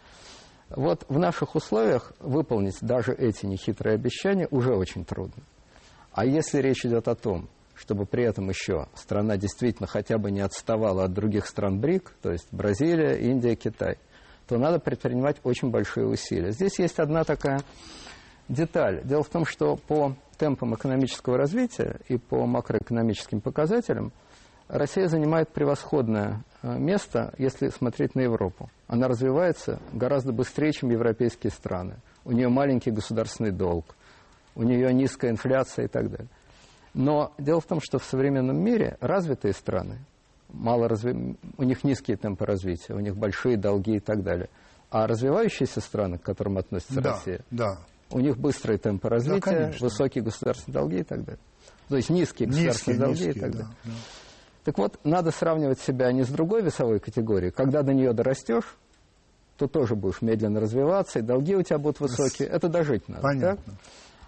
[0.69, 5.43] Вот в наших условиях выполнить даже эти нехитрые обещания уже очень трудно.
[6.17, 10.41] А если речь идет о том, чтобы при этом еще страна действительно хотя бы не
[10.41, 13.99] отставала от других стран БРИК, то есть Бразилия, Индия, Китай,
[14.49, 16.53] то надо предпринимать очень большие усилия.
[16.53, 17.61] Здесь есть одна такая
[18.49, 19.03] деталь.
[19.05, 24.11] Дело в том, что по темпам экономического развития и по макроэкономическим показателям
[24.69, 28.71] Россия занимает превосходное э, место, если смотреть на Европу.
[28.87, 31.97] Она развивается гораздо быстрее, чем европейские страны.
[32.25, 33.96] У нее маленький государственный долг,
[34.57, 36.29] у нее низкая инфляция и так далее.
[36.95, 39.99] Но дело в том, что в современном мире развитые страны,
[40.49, 41.37] мало разви...
[41.59, 44.49] у них низкие темпы развития, у них большие долги и так далее.
[44.91, 47.79] А развивающиеся страны, к которым относится Да, Россия, да.
[48.11, 49.87] у них быстрые темпы развития, конечно.
[49.87, 51.41] высокие государственные долги и так далее.
[51.89, 53.75] То есть низкие Низкие, государственные долги и низкие, так да, далее.
[53.85, 53.93] да.
[54.65, 57.53] Так вот, надо сравнивать себя не с другой весовой категорией.
[57.53, 58.77] Когда до нее дорастешь,
[59.59, 62.49] то тоже будешь медленно развиваться, и долги у тебя будут высокие.
[62.49, 63.23] Это дожить надо.
[63.23, 63.63] Понятно.
[63.65, 63.75] так?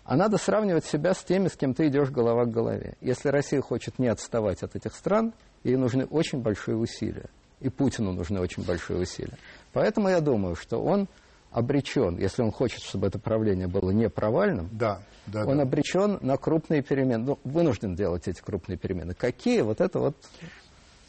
[0.08, 2.94] А надо сравнивать себя с теми, с кем ты идешь голова к голове.
[3.02, 7.28] Если Россия хочет не отставать от этих стран, ей нужны очень большие усилия.
[7.60, 9.36] И Путину нужны очень большие усилия.
[9.74, 11.08] Поэтому я думаю, что он
[11.50, 15.64] обречен, если он хочет, чтобы это правление было не провальным, Да, да, он да.
[15.64, 17.24] обречен на крупные перемены.
[17.24, 19.12] Ну, вынужден делать эти крупные перемены.
[19.12, 19.60] Какие?
[19.60, 20.16] Вот это вот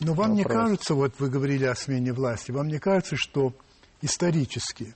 [0.02, 0.62] Но вам не вопрос.
[0.62, 3.54] кажется, вот вы говорили о смене власти, вам не кажется, что
[4.02, 4.94] исторически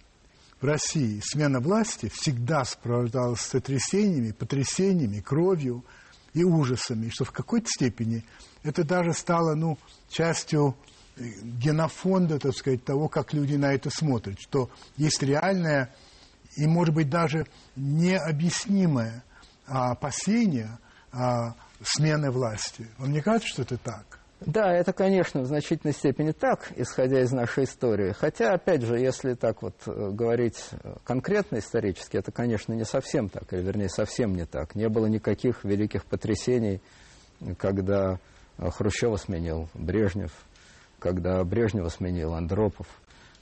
[0.64, 5.84] в России смена власти всегда сопровождалась сотрясениями, потрясениями, кровью
[6.34, 8.24] и ужасами, что в какой-то степени
[8.64, 10.78] это даже стало ну, частью
[11.18, 15.94] э, генофонда, так сказать, того, как люди на это смотрят, что есть реальное
[16.56, 17.46] и, может быть, даже
[17.76, 19.22] необъяснимое
[19.68, 20.80] а, опасение
[21.12, 22.88] а, смены власти.
[23.00, 24.23] Вам не кажется, что это так?
[24.46, 28.12] Да, это, конечно, в значительной степени так, исходя из нашей истории.
[28.12, 33.30] Хотя, опять же, если так вот э, говорить э, конкретно исторически, это, конечно, не совсем
[33.30, 34.76] так, или, вернее, совсем не так.
[34.76, 36.82] Не было никаких великих потрясений,
[37.58, 38.20] когда
[38.58, 40.32] э, Хрущева сменил Брежнев,
[41.00, 42.88] когда Брежнева сменил Андропов.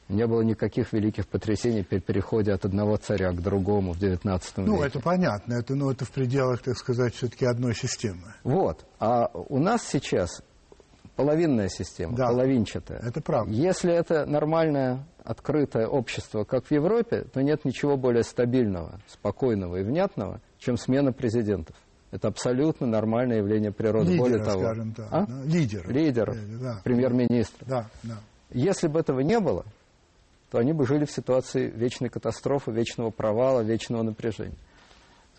[0.10, 4.76] Не было никаких великих потрясений при переходе от одного царя к другому в XIX Ну,
[4.76, 4.88] веке.
[4.88, 8.34] это понятно, это, ну, это в пределах, так сказать, все-таки одной системы.
[8.44, 8.84] Вот.
[9.00, 10.42] А у нас сейчас
[11.22, 12.28] половинная система, Да.
[12.28, 13.00] половинчатая.
[13.00, 13.52] Это правда.
[13.52, 19.84] Если это нормальное, открытое общество, как в Европе, то нет ничего более стабильного, спокойного и
[19.84, 21.76] внятного, чем смена президентов.
[22.12, 24.10] Это абсолютно нормальное явление природы.
[24.12, 25.08] Лидера, Более того, скажем так.
[25.12, 25.26] А?
[25.26, 25.90] да, Лидер.
[25.90, 27.66] лидер, Да, премьер-министр.
[27.66, 28.18] да, да.
[28.50, 29.64] Если бы этого не было,
[30.50, 34.58] то они бы жили в ситуации вечной катастрофы, вечного провала, вечного напряжения.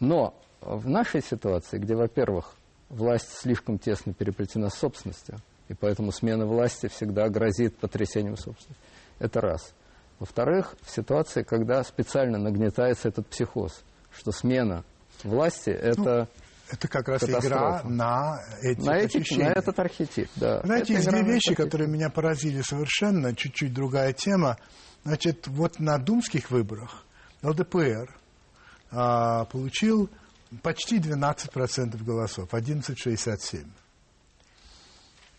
[0.00, 2.54] Но в нашей ситуации, где, во-первых,
[2.88, 5.36] власть слишком тесно переплетена с собственностью,
[5.72, 8.82] и поэтому смена власти всегда грозит потрясением собственности,
[9.18, 9.72] это раз.
[10.18, 13.82] Во-вторых, в ситуации, когда специально нагнетается этот психоз,
[14.14, 14.84] что смена
[15.24, 16.28] власти– это
[16.70, 17.46] Это как раз Катастрофа.
[17.48, 20.28] игра на эти на, эти- на этот архетип.
[20.36, 20.60] Да.
[20.62, 21.64] Знаете, есть две вещи, архетип.
[21.64, 24.58] которые меня поразили совершенно, чуть-чуть другая тема.
[25.04, 27.04] Значит, вот на думских выборах
[27.42, 28.14] ЛДПР
[28.90, 30.08] а, получил
[30.62, 33.64] почти 12% голосов, 11,67.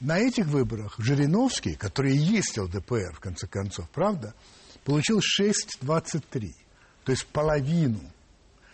[0.03, 4.33] На этих выборах Жириновский, который и есть ЛДПР, в конце концов, правда,
[4.83, 6.51] получил 6,23,
[7.05, 8.01] то есть половину.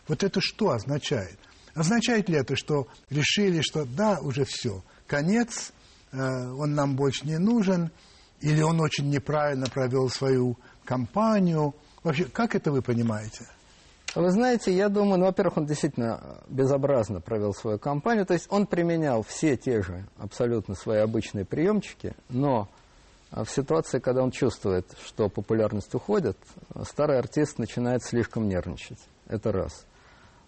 [0.08, 1.38] Вот это что означает?
[1.76, 5.72] Означает ли это, что решили, что да, уже все, конец,
[6.12, 7.92] э, он нам больше не нужен,
[8.42, 11.76] или он очень неправильно провел свою кампанию?
[12.02, 13.46] Вообще, как это вы понимаете?
[14.16, 18.26] Вы знаете, я думаю, ну, во-первых, он действительно безобразно провел свою кампанию.
[18.26, 22.68] То есть он применял все те же абсолютно свои обычные приемчики, но
[23.32, 26.38] а, в ситуации, когда он чувствует, что популярность уходит,
[26.90, 29.00] старый артист начинает слишком нервничать.
[29.28, 29.86] Это раз.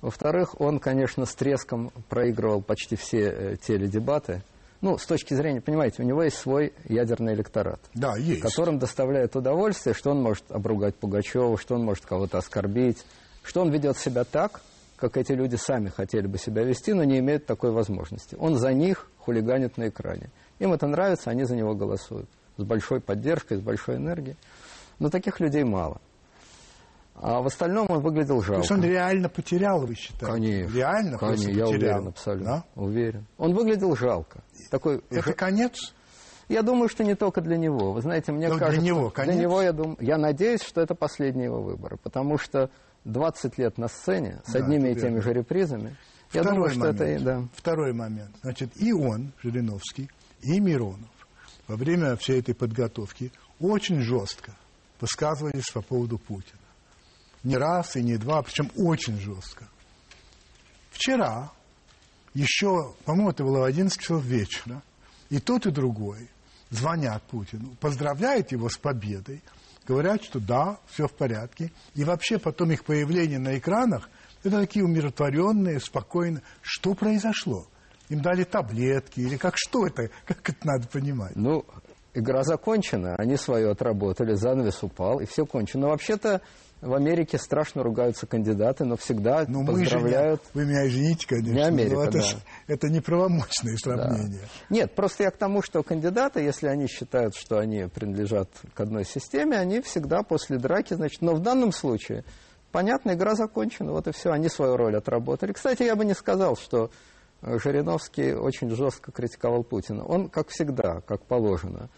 [0.01, 4.41] Во-вторых, он, конечно, с треском проигрывал почти все э, теледебаты.
[4.81, 8.41] Ну, с точки зрения, понимаете, у него есть свой ядерный электорат Да, есть.
[8.41, 13.05] которым доставляет удовольствие, что он может обругать Пугачева, что он может кого-то оскорбить,
[13.43, 14.61] что он ведет себя так,
[14.97, 18.35] как эти люди сами хотели бы себя вести, но не имеют такой возможности.
[18.39, 20.29] Он за них хулиганит на экране.
[20.59, 22.29] Им это нравится, они за него голосуют.
[22.57, 24.37] С большой поддержкой, с большой энергией.
[24.99, 25.99] Но таких людей мало.
[27.15, 28.59] А в остальном он выглядел То жалко.
[28.61, 30.25] есть он реально потерял, вы считаете?
[30.25, 30.75] Конечно.
[30.75, 31.69] Реально Конечно, я потерял.
[31.69, 32.45] уверен абсолютно.
[32.75, 32.81] Да?
[32.81, 33.25] Уверен.
[33.37, 34.41] Он выглядел жалко.
[34.69, 35.93] Такой Это конец?
[36.47, 37.93] Я думаю, что не только для него.
[37.93, 38.85] Вы знаете, мне Ну, для кажется...
[38.85, 39.35] него, Для конец.
[39.41, 39.97] него, я думаю...
[40.01, 41.97] Я надеюсь, что это последние его выборы.
[41.97, 42.69] Потому что
[43.05, 45.95] 20 лет на сцене с Да, одними и теми же репризами.
[46.33, 47.01] Я Второй думаю, что момент.
[47.01, 47.11] это...
[47.11, 47.47] и- Да.
[47.55, 48.35] Второй момент.
[48.41, 50.09] Значит, и он, Жириновский,
[50.41, 51.09] и Миронов
[51.67, 54.55] во время всей этой подготовки очень жестко
[54.99, 56.57] высказывались по поводу Путина.
[57.43, 59.67] Не раз и не два, причем очень жестко.
[60.91, 61.51] Вчера,
[62.33, 64.81] еще, по-моему, это было в 11 часов вечера,
[65.29, 66.29] и тот, и другой
[66.69, 69.41] звонят Путину, поздравляют его с победой,
[69.87, 71.71] говорят, что да, все в порядке.
[71.95, 74.09] И вообще потом их появление на экранах,
[74.43, 76.43] это такие умиротворенные, спокойные.
[76.61, 77.67] Что произошло?
[78.09, 80.09] Им дали таблетки или как что это?
[80.25, 81.35] Как это надо понимать?
[81.35, 81.65] Ну,
[82.13, 85.83] игра закончена, они свое отработали, занавес упал, и все кончено.
[85.83, 86.41] Но вообще-то
[86.81, 90.41] в Америке страшно ругаются кандидаты, но всегда Ну, мы же поздравляют.
[90.53, 91.51] вы меня извините, конечно.
[91.51, 92.23] Не Америка, но это, да.
[92.67, 94.47] это неправомочные сравнения.
[94.69, 99.05] Нет, просто я к тому, что кандидаты, если они считают, что они принадлежат к одной
[99.05, 102.23] системе, они всегда после драки, значит, но в данном случае,
[102.71, 105.53] понятно, игра закончена, вот и все, они свою роль отработали.
[105.53, 106.89] Кстати, я бы не сказал, что
[107.41, 110.03] Жириновский очень жестко критиковал Путина.
[110.05, 111.89] Он, как всегда, как положено,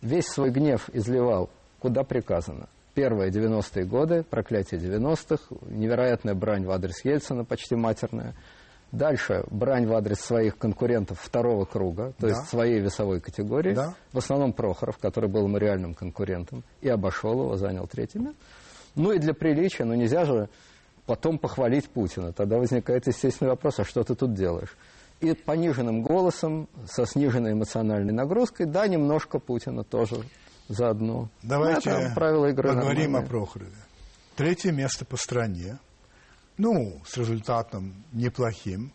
[0.00, 2.68] весь свой гнев изливал, куда приказано.
[2.94, 8.34] Первые 90-е годы, проклятие 90-х, невероятная брань в адрес Ельцина, почти матерная.
[8.92, 12.28] Дальше брань в адрес своих конкурентов второго круга, то Да.
[12.28, 13.74] есть своей весовой категории.
[13.74, 13.94] Да.
[14.12, 18.36] В основном Прохоров, который был ему реальным конкурентом, и обошел его, занял третье место.
[18.94, 20.50] Ну и для приличия, ну нельзя же
[21.06, 22.32] потом похвалить Путина.
[22.32, 24.76] Тогда возникает естественный вопрос, а что ты тут делаешь?
[25.20, 30.24] И пониженным голосом, со сниженной эмоциональной нагрузкой, да, немножко Путина тоже
[30.68, 31.28] заодно.
[31.42, 33.26] Давайте это правила игры поговорим нормальные.
[33.26, 33.76] о Прохорове.
[34.36, 35.78] Третье место по стране.
[36.56, 38.92] Ну, с результатом неплохим.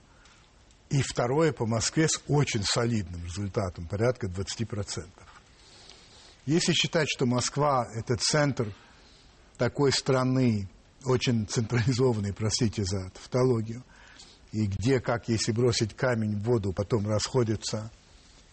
[0.90, 5.06] И второе по Москве с очень солидным результатом, порядка 20%.
[6.46, 8.74] Если считать, что Москва– это центр
[9.58, 10.70] такой страны,
[11.06, 13.84] очень централизованной, простите за тавтологию,
[14.52, 17.92] и где, как если бросить камень в воду, потом расходятся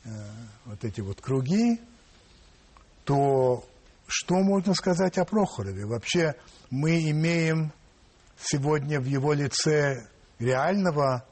[0.05, 0.09] э,
[0.65, 1.81] вот эти вот круги,
[3.05, 3.65] то
[4.07, 5.87] что можно сказать о Прохорове?
[5.87, 6.35] Вообще
[6.71, 7.73] мы имеем
[8.39, 11.25] сегодня в его лице реального,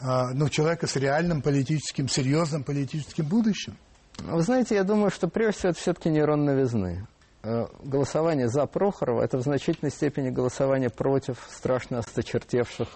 [0.00, 3.76] а, ну, человека с реальным политическим, серьезным политическим будущим.
[4.18, 7.06] Вы знаете, я думаю, что прежде всего это все-таки нейрон новизны.
[7.42, 12.88] Э, Голосование за Прохорова– это в значительной степени голосование против страшно осточертевших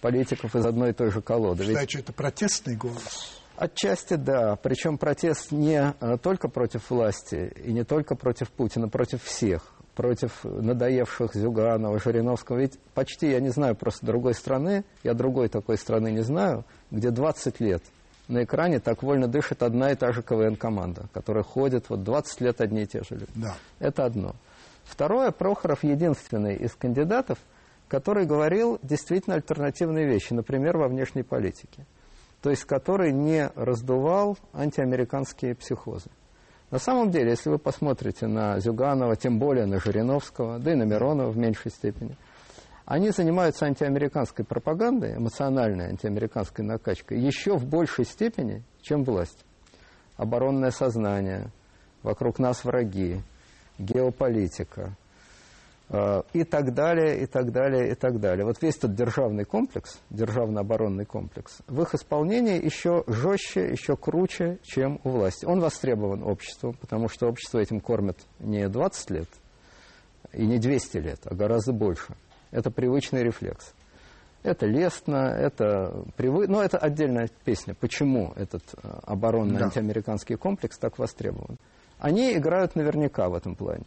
[0.00, 1.64] политиков из одной и той же колоды.
[1.64, 3.42] Ведь Считаю, что это протестный голос.
[3.56, 4.54] Отчасти да.
[4.54, 9.74] Причем протест не э, только против власти и не только против Путина, против всех.
[9.96, 12.58] против надоевших Зюганова, Жириновского.
[12.58, 17.10] Ведь почти я не знаю просто другой страны, я другой такой страны не знаю, где
[17.10, 17.82] 20 лет
[18.28, 22.60] на экране так вольно дышит одна и та же КВН-команда, которая ходит вот 20 лет
[22.60, 23.32] одни и те же люди.
[23.34, 23.56] Да.
[23.78, 24.34] Это одно.
[24.84, 27.38] Второе, Прохоров единственный из кандидатов,
[27.88, 31.86] который говорил действительно альтернативные вещи, например, во внешней политике.
[32.42, 36.10] То есть который не раздувал антиамериканские психозы.
[36.70, 40.82] На самом деле, если вы посмотрите на Зюганова, тем более на Жириновского, да и на
[40.82, 42.14] Миронова в меньшей степени,
[42.88, 49.44] они занимаются антиамериканской пропагандой, эмоциональной антиамериканской накачкой, еще в большей степени, чем власть.
[50.16, 51.50] Оборонное сознание,
[52.02, 53.20] вокруг нас враги,
[53.78, 54.96] геополитика
[55.90, 58.46] э, и так далее, и так далее, и так далее.
[58.46, 64.98] Вот весь этот державный комплекс, державно-оборонный комплекс, в их исполнении еще жестче, еще круче, чем
[65.04, 65.44] у власти.
[65.44, 69.28] Он востребован обществом, потому что общество этим кормит не 20 лет
[70.32, 72.16] и не 200 лет, а гораздо больше.
[72.50, 73.74] Это привычный рефлекс.
[74.42, 76.46] Это лестно, это привы...
[76.46, 77.74] но это отдельная песня.
[77.74, 79.64] Почему этот э, оборонный да.
[79.66, 81.58] антиамериканский комплекс так востребован?
[81.98, 83.84] Они играют наверняка в этом плане.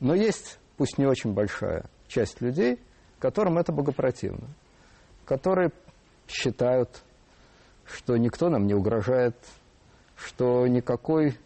[0.00, 2.80] Но есть, пусть не очень большая часть людей,
[3.20, 4.48] которым это богопротивно,
[5.24, 5.70] которые
[6.26, 7.02] считают,
[7.84, 9.36] что никто нам не угрожает,
[10.16, 11.38] что никакой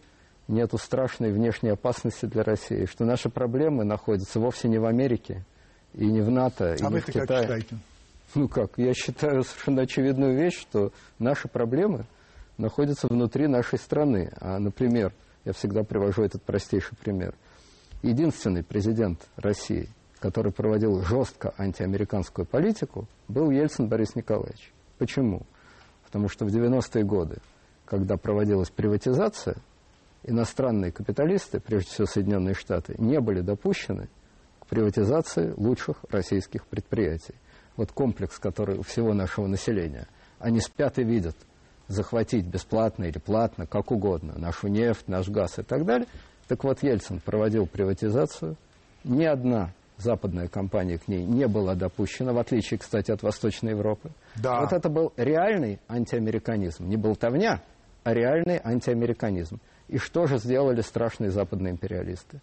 [0.48, 5.44] нету страшной внешней опасности для России, что наши проблемы находятся вовсе не в Америке
[5.94, 7.26] и не в НАТО, и а не в Китае.
[7.26, 7.78] Как считаете?
[8.34, 12.04] Ну как, я считаю совершенно очевидную вещь, что наши проблемы
[12.58, 14.32] находятся внутри нашей страны.
[14.40, 15.12] А, например,
[15.44, 17.34] я всегда привожу этот простейший пример.
[18.02, 24.72] Единственный президент России, который проводил жестко антиамериканскую политику, был Ельцин Борис Николаевич.
[24.98, 25.42] Почему?
[26.04, 27.36] Потому что в 90-е годы,
[27.84, 29.58] когда проводилась приватизация,
[30.24, 34.08] иностранные капиталисты, прежде всего Соединенные Штаты, не были допущены
[34.64, 37.34] к приватизации лучших российских предприятий.
[37.76, 40.06] Вот комплекс, который у всего нашего населения.
[40.38, 41.36] Они спят и видят–
[41.88, 46.06] захватить бесплатно или платно, как угодно, нашу нефть, наш газ и так далее.
[46.48, 48.56] Так вот, Ельцин проводил приватизацию.
[49.04, 54.10] Ни одна западная компания к ней не была допущена, в отличие, кстати, от Восточной Европы.
[54.36, 54.60] Да.
[54.60, 56.88] Вот это был реальный антиамериканизм.
[56.88, 57.62] Не болтовня,
[58.02, 59.60] а реальный антиамериканизм.
[59.88, 62.40] И что же сделали страшные западные империалисты?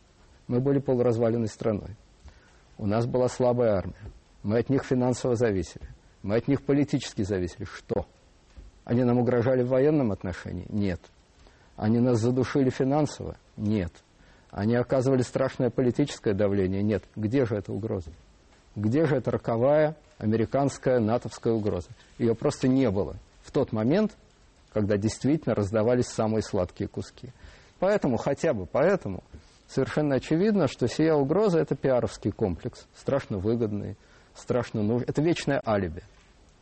[0.48, 1.96] Мы были полуразваленной страной.
[2.82, 3.94] У нас была слабая армия.
[4.42, 5.88] Мы от них финансово зависели.
[6.24, 7.64] Мы от них политически зависели.
[7.64, 8.08] Что?
[8.86, 10.66] Они нам угрожали в военном отношении?
[10.68, 11.00] Нет.
[11.76, 13.38] Они нас задушили финансово?
[13.56, 13.94] Нет.
[14.50, 16.82] Они оказывали страшное политическое давление?
[16.82, 17.04] Нет.
[17.16, 18.10] Где же эта угроза?
[18.76, 21.90] Где же эта роковая американская натовская угроза?
[22.18, 24.18] Ее просто не было в тот момент,
[24.74, 27.30] когда действительно раздавались самые сладкие куски.
[27.78, 29.24] Поэтому, хотя бы поэтому,
[29.72, 33.98] совершенно очевидно, что сия угроза– это пиаровский комплекс, страшно выгодный,
[34.36, 35.08] страшно нужный.
[35.08, 36.04] Это вечное алиби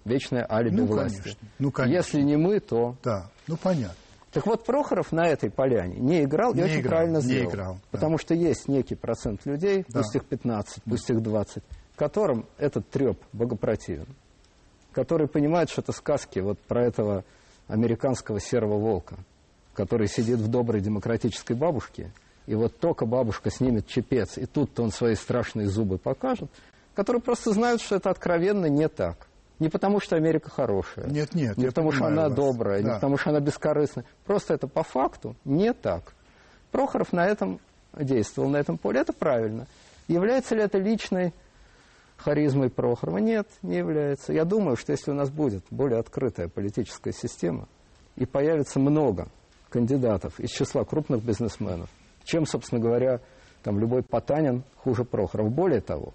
[0.06, 1.22] вечное алиби ну, власти.
[1.22, 1.48] Конечно.
[1.60, 1.95] Ну, конечно.
[1.95, 2.95] Если не мы, то...
[3.04, 3.95] Да, ну понятно.
[4.32, 7.43] Так вот, Прохоров на этой поляне не играл не и очень играл, правильно сделал.
[7.45, 7.80] Не играл, да.
[7.91, 10.02] Потому что есть некий процент людей, да.
[10.02, 11.63] пусть их 15, пусть их 20,
[11.95, 14.08] которым этот треп богопротивен.
[14.91, 17.24] Которые понимают, что это сказки вот про этого
[17.67, 19.17] американского серого волка,
[19.74, 22.12] который сидит в доброй демократической бабушке,
[22.50, 26.50] и вот только бабушка снимет чепец, и тут-то он свои страшные зубы покажет,
[26.96, 29.28] которые просто знают, что это откровенно не так.
[29.60, 31.06] Не потому, что Америка хорошая.
[31.06, 31.58] Нет, нет.
[31.58, 32.34] Не потому, что она вас.
[32.34, 32.88] добрая, да.
[32.88, 34.04] не потому, что она бескорыстная.
[34.26, 36.16] Просто это по факту не так.
[36.72, 37.60] Прохоров на этом
[37.94, 39.02] действовал, на этом поле.
[39.02, 39.68] Это правильно.
[40.08, 41.36] Является ли это личной
[42.18, 43.20] харизмой Прохорова?
[43.20, 44.34] Нет, не является.
[44.34, 47.68] Я думаю, что если у нас будет более открытая политическая система
[48.16, 49.28] и появится много
[49.70, 51.92] кандидатов из числа крупных бизнесменов,
[52.30, 53.20] чем, собственно говоря,
[53.63, 55.52] там любой Потанин хуже Прохоров.
[55.52, 56.13] Более того,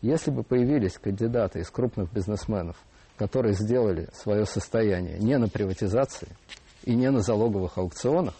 [0.00, 2.76] если бы появились кандидаты из крупных бизнесменов,
[3.16, 6.28] которые сделали свое состояние не на приватизации
[6.84, 8.34] и не на залоговых аукционах,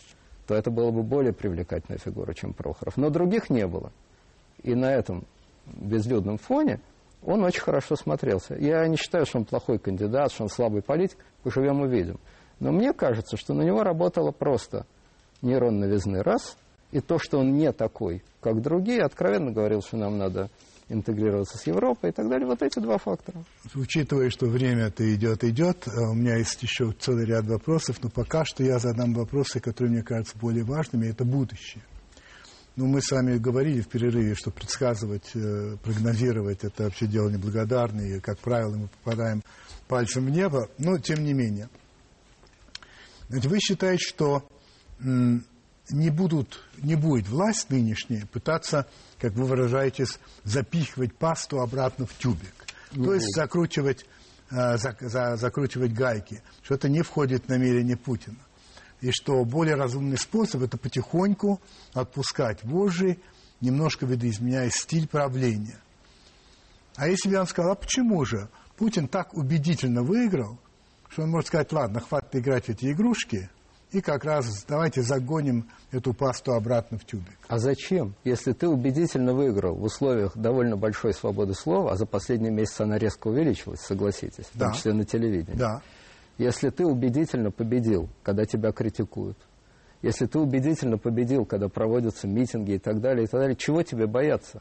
[0.47, 2.97] то это было бы более привлекательная фигура, чем Прохоров.
[2.97, 3.91] Но других не было.
[4.63, 5.25] И на этом
[5.67, 6.81] безлюдном фоне
[7.25, 8.55] он очень хорошо смотрелся.
[8.55, 12.21] Я не считаю, что он плохой кандидат, что он слабый политик, поживем увидим.
[12.61, 14.87] Но мне кажется, что на него работало просто
[15.43, 16.57] нейрон новизны раз,
[16.93, 20.51] и то, что он не такой, как другие, откровенно говорил, что нам надо
[20.89, 22.47] интегрироваться с Европой и так далее.
[22.47, 23.43] Вот эти два фактора.
[23.75, 28.45] Учитывая, что время-то идет, идет, а у меня есть еще целый ряд вопросов, но пока
[28.45, 31.83] что я задам вопросы, которые мне кажутся более важными, это будущее.
[32.77, 38.19] Ну, мы с вами говорили в перерыве, что предсказывать, э, прогнозировать это вообще дело неблагодарное,
[38.19, 39.43] и, как правило, мы попадаем
[39.89, 41.71] пальцем в небо, но тем не менее.
[43.29, 44.47] Значит, вы считаете, что
[45.91, 48.87] не, будут, не будет власть нынешняя пытаться,
[49.19, 52.55] как вы выражаетесь, запихивать пасту обратно в тюбик.
[52.93, 53.23] Не То будет.
[53.23, 54.07] есть закручивать,
[54.51, 58.39] э, за, за, закручивать гайки, что это не входит в намерение Путина.
[59.01, 61.61] И что более разумный способ– это потихоньку
[61.93, 63.19] отпускать вожжи,
[63.61, 65.79] немножко видоизменяя стиль правления.
[66.97, 70.59] А если бы я вам сказал, а почему же Путин так убедительно выиграл,
[71.09, 73.51] что он может сказать, ладно, хватит играть в эти игрушки,
[73.97, 77.39] и как раз давайте загоним эту пасту обратно в тюбик.
[77.49, 78.15] А зачем?
[78.25, 82.99] Если ты убедительно выиграл в условиях довольно большой свободы слова, а за последние месяцы она
[82.99, 85.59] резко увеличилась, согласитесь, в том числе на телевидении.
[85.59, 85.81] Да.
[86.37, 89.39] Если ты убедительно победил, когда тебя критикуют,
[90.03, 94.07] если ты убедительно победил, когда проводятся митинги и так далее, и так далее, чего тебе
[94.07, 94.61] бояться?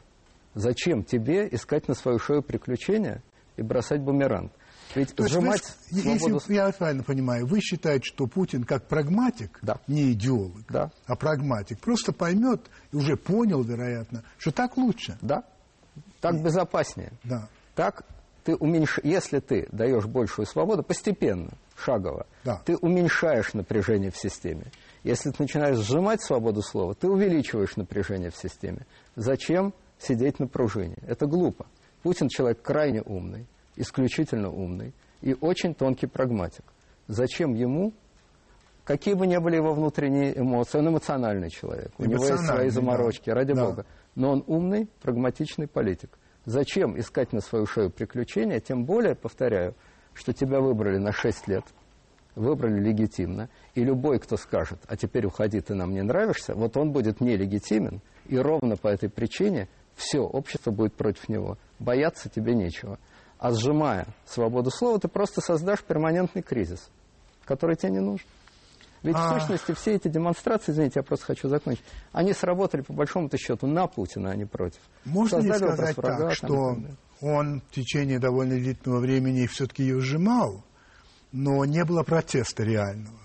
[0.54, 3.22] Зачем тебе искать на свою шею приключения
[3.58, 4.50] и бросать бумеранг?
[4.94, 6.34] Ведь То сжимать вы, свободу...
[6.36, 9.78] Если я правильно понимаю, вы считаете, что Путин как прагматик, да.
[9.86, 10.90] не идеолог, да.
[11.06, 12.62] а прагматик, просто поймет
[12.92, 15.18] и уже понял, вероятно, что так лучше.
[15.20, 15.44] Да,
[16.20, 17.12] так безопаснее.
[17.24, 17.48] Да.
[17.74, 18.04] Так
[18.44, 19.00] ты уменьш...
[19.02, 22.62] если ты даешь большую свободу постепенно, шагово, да.
[22.64, 24.66] ты уменьшаешь напряжение в системе.
[25.02, 28.86] Если ты начинаешь сжимать свободу слова, ты увеличиваешь напряжение в системе.
[29.14, 30.96] Зачем сидеть на пружине?
[31.06, 31.66] Это глупо.
[32.02, 33.46] Путин человек крайне умный,
[33.76, 36.64] исключительно умный и очень тонкий прагматик.
[37.08, 37.92] Зачем ему,
[38.84, 43.30] какие бы ни были его внутренние эмоции, он эмоциональный человек, у него есть свои заморочки,
[43.30, 43.34] да.
[43.34, 43.64] ради да.
[43.64, 46.18] бога, но он умный, прагматичный политик.
[46.44, 49.74] Зачем искать на свою шею приключения, тем более, повторяю,
[50.14, 51.64] что тебя выбрали на 6 лет,
[52.36, 56.92] выбрали легитимно, и любой, кто скажет, а теперь уходи, ты нам не нравишься, вот он
[56.92, 61.58] будет нелегитимен, и ровно по этой причине все общество будет против него.
[61.78, 62.98] Бояться тебе нечего.
[63.46, 66.90] А сжимая свободу слова, ты просто создашь перманентный кризис,
[67.44, 68.26] который тебе не нужен.
[69.04, 69.38] Ведь а...
[69.38, 73.68] в сущности все эти демонстрации, извините, я просто хочу закончить, они сработали по большому-то счету
[73.68, 74.80] на Путина, а не против.
[75.04, 76.76] Можно ли сказать врага, так, что
[77.20, 80.64] он в течение довольно длительного времени все-таки ее сжимал,
[81.30, 83.20] но не было протеста реального.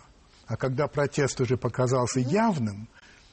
[0.45, 2.87] А когда протест уже показался явным,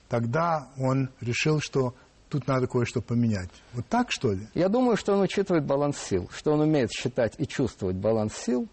[0.08, 1.94] тогда он решил, что
[2.28, 3.50] тут надо кое-что поменять.
[3.72, 4.46] Вот так, что ли?
[4.54, 8.68] Я думаю, что он учитывает баланс сил, что он умеет считать и чувствовать баланс сил.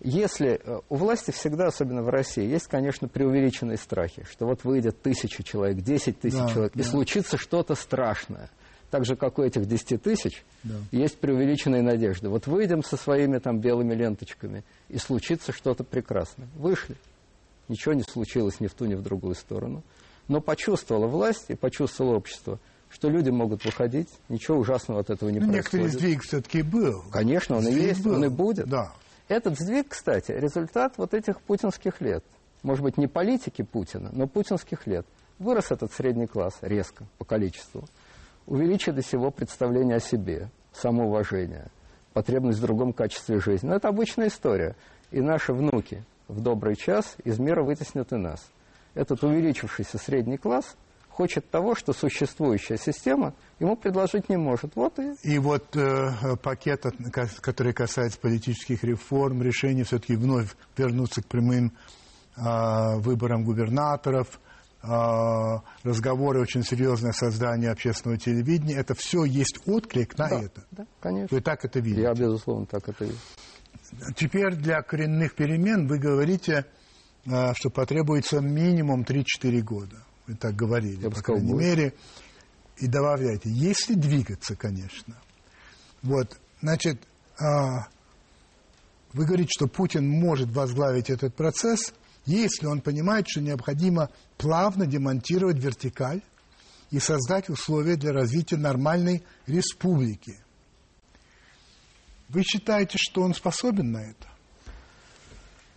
[0.00, 5.00] Если э, у власти всегда, особенно в России, есть, конечно, преувеличенные страхи, что вот выйдет
[5.00, 6.80] тысяча человек, десять тысяч да, человек, да.
[6.80, 8.50] и случится что-то страшное.
[8.90, 10.74] Так же, как у этих десяти тысяч, да.
[10.90, 12.28] есть преувеличенные надежды.
[12.28, 16.48] Вот выйдем со своими там белыми ленточками, и случится что-то прекрасное.
[16.56, 16.96] Вышли.
[17.68, 19.84] Ничего не случилось ни в ту, ни в другую сторону.
[20.26, 22.58] Но почувствовала власть и почувствовало общество–
[22.92, 25.86] что люди могут выходить, ничего ужасного от этого не ну, происходит.
[25.86, 27.02] Некоторый сдвиг все-таки был.
[27.10, 28.14] Конечно, он сдвиг и есть, был.
[28.14, 28.68] он и будет.
[28.68, 28.92] Да.
[29.28, 32.22] Этот сдвиг, кстати, результат вот этих путинских лет.
[32.62, 35.06] Может быть, не политики Путина, но путинских лет.
[35.38, 37.88] Вырос этот средний класс резко по количеству.
[38.46, 41.68] Увеличились его представление о себе, самоуважение,
[42.12, 43.68] потребность в другом качестве жизни.
[43.68, 44.76] Но это обычная история.
[45.10, 48.50] И наши внуки в добрый час из мира вытеснят и нас.
[48.94, 50.76] Этот увеличившийся средний класс–
[51.12, 54.74] хочет того, что существующая система ему предложить не может.
[54.74, 55.12] Вот и...
[55.22, 56.84] И вот э, пакет,
[57.40, 61.72] который касается политических реформ, решение все-таки вновь вернуться к прямым
[62.36, 64.40] э, выборам губернаторов,
[64.82, 64.88] э,
[65.84, 70.64] разговоры очень серьезное создание общественного телевидения, это все есть отклик на да, это.
[70.70, 71.36] Да, конечно.
[71.36, 72.02] Вы так это видите?
[72.02, 73.18] Я, безусловно, так это вижу.
[74.16, 76.64] Теперь для коренных перемен вы говорите,
[77.26, 79.96] э, что потребуется минимум 3-4 года.
[80.34, 81.62] Так говорили, Я по крайней будет.
[81.62, 81.94] мере.
[82.78, 85.16] И добавляйте, если двигаться, конечно.
[86.02, 87.00] Вот, значит,
[87.38, 87.86] а,
[89.12, 91.92] вы говорите, что Путин может возглавить этот процесс,
[92.24, 96.22] если он понимает, что необходимо плавно демонтировать вертикаль
[96.90, 100.38] и создать условия для развития нормальной республики.
[102.28, 104.26] Вы считаете, что он способен на это?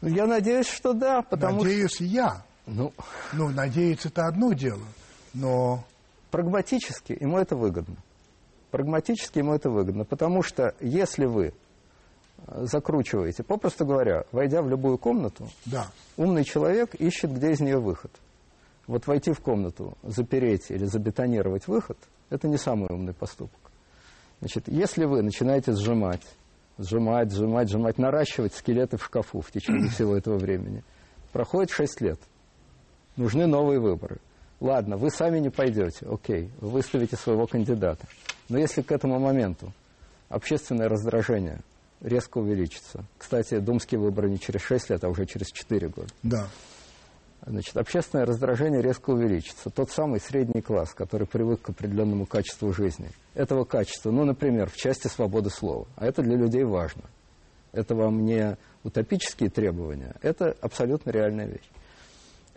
[0.01, 2.03] Я надеюсь, что да, потому Надеюсь что...
[2.03, 2.45] я.
[2.67, 2.93] Ну,
[3.33, 4.83] ну, надеяться это одно дело,
[5.33, 5.83] но...
[6.31, 7.95] Прагматически ему это выгодно.
[8.71, 11.53] Прагматически ему это выгодно, потому что если вы
[12.47, 15.87] э, закручиваете, попросту говоря, войдя в любую комнату, да.
[16.17, 18.11] умный человек ищет, где из нее выход.
[18.87, 21.97] Вот войти в комнату, запереть или забетонировать выход,
[22.29, 23.59] это не самый умный поступок.
[24.41, 26.25] Значит, если вы начинаете сжимать,
[26.77, 30.83] сжимать, сжимать, сжимать, наращивать скелеты в шкафу в течение всего этого времени,
[31.31, 32.19] проходит 6 лет–
[33.17, 34.17] нужны новые выборы.
[34.59, 38.07] Ладно, вы сами не пойдете, окей, вы выставите своего кандидата.
[38.49, 39.73] Но если к этому моменту
[40.29, 41.59] общественное раздражение
[42.01, 46.09] резко увеличится, кстати, думские выборы не через 6 лет, а уже через 4 года.
[46.23, 46.47] Да.
[47.45, 49.69] значит, общественное раздражение резко увеличится.
[49.69, 53.09] Тот самый средний класс, который привык к определенному качеству жизни.
[53.33, 55.87] Этого качества, ну, например, в части свободы слова.
[55.95, 57.03] А это для людей важно.
[57.71, 61.69] Это вам не утопические требования, это абсолютно реальная вещь.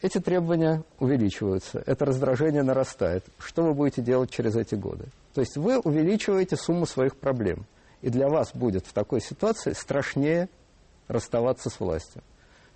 [0.00, 3.24] Эти требования увеличиваются, это раздражение нарастает.
[3.38, 5.06] Что вы будете делать через эти годы?
[5.34, 7.66] То есть вы увеличиваете сумму своих проблем.
[8.00, 10.48] И для вас будет в такой ситуации страшнее
[11.08, 12.22] расставаться с властью.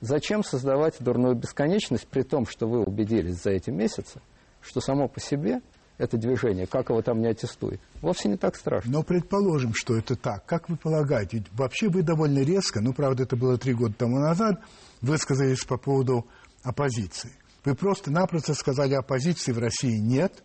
[0.01, 4.21] Зачем создавать дурную бесконечность, при том, что вы убедились за эти месяцы,
[4.61, 5.61] что само по себе
[5.99, 8.91] это движение, как его там не аттестует, вовсе не так страшно.
[8.91, 10.45] Но предположим, что это так.
[10.45, 11.37] Как вы полагаете?
[11.37, 14.61] Ведь вообще вы довольно резко, ну, правда, это было три года тому назад,
[15.01, 16.27] высказались по поводу
[16.63, 17.33] оппозиции.
[17.65, 20.43] Вы просто-напросто сказали, оппозиции в России нет,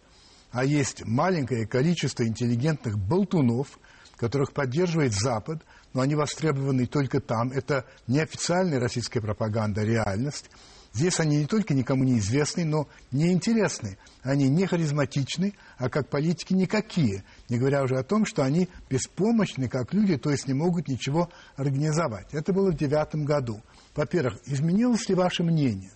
[0.51, 3.79] а есть маленькое количество интеллигентных болтунов,
[4.15, 5.63] которых поддерживает Запад,
[5.93, 7.51] но они востребованы только там.
[7.51, 10.49] Это неофициальная российская пропаганда, реальность.
[10.93, 13.97] Здесь они не только никому не известны, но неинтересны.
[14.23, 17.23] Они не харизматичны, а как политики никакие.
[17.49, 21.29] Не говоря уже о том, что они беспомощны как люди, то есть не могут ничего
[21.55, 22.33] организовать.
[22.33, 23.61] Это было в девятом году.
[23.95, 25.91] Во-первых, изменилось ли ваше мнение?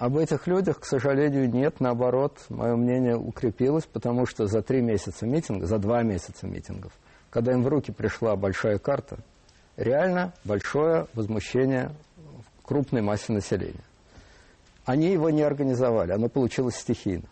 [0.00, 1.78] Об этих людях, к сожалению, нет.
[1.78, 6.90] Наоборот, мое мнение укрепилось, потому что за три месяца митинга, за два месяца митингов,
[7.28, 9.18] когда им в руки пришла большая карта,
[9.76, 13.84] реально большое возмущение в крупной массе населения.
[14.86, 17.28] Они его не организовали, оно получилось стихийно.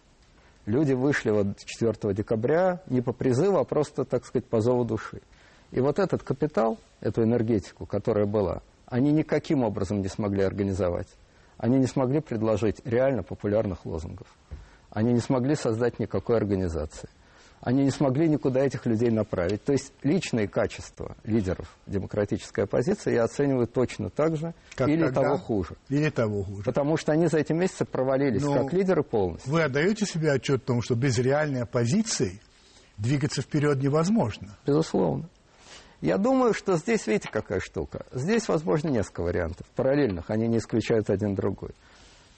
[0.66, 5.22] Люди вышли вот 4 декабря не по призыву, а просто, так сказать, по зову души.
[5.70, 11.08] И вот этот капитал, эту энергетику, которая была, они никаким образом не смогли организовать
[11.58, 14.28] они не смогли предложить реально популярных лозунгов.
[14.90, 17.08] Они не смогли создать никакой организации.
[17.60, 19.64] Они не смогли никуда этих людей направить.
[19.64, 25.22] То есть личные качества лидеров демократической оппозиции я оцениваю точно так же как или тогда?
[25.22, 25.74] того хуже.
[25.88, 26.62] Или того хуже.
[26.62, 29.52] Потому что они за эти месяцы провалились Но как лидеры полностью.
[29.52, 32.40] Вы отдаете себе отчет о том, что без реальной оппозиции
[32.96, 34.56] двигаться вперед невозможно?
[34.64, 35.28] Безусловно.
[36.00, 38.06] Я думаю, что здесь, видите, какая штука.
[38.12, 41.70] Здесь, возможно, несколько вариантов параллельных, они не исключают один другой.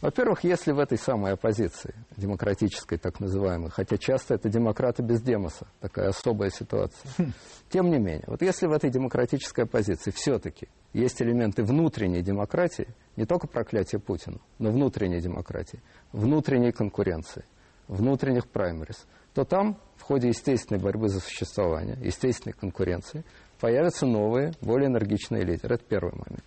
[0.00, 5.66] Во-первых, если в этой самой оппозиции, демократической так называемой, хотя часто это демократы без демоса,
[5.80, 7.32] такая особая ситуация, хм.
[7.68, 13.26] тем не менее, вот если в этой демократической оппозиции все-таки есть элементы внутренней демократии, не
[13.26, 15.82] только проклятие Путина, но внутренней демократии,
[16.12, 17.44] внутренней конкуренции,
[17.86, 23.22] внутренних праймерис, то там в ходе естественной борьбы за существование, естественной конкуренции,
[23.60, 25.74] появятся новые, более энергичные лидеры.
[25.76, 26.44] Это первый момент.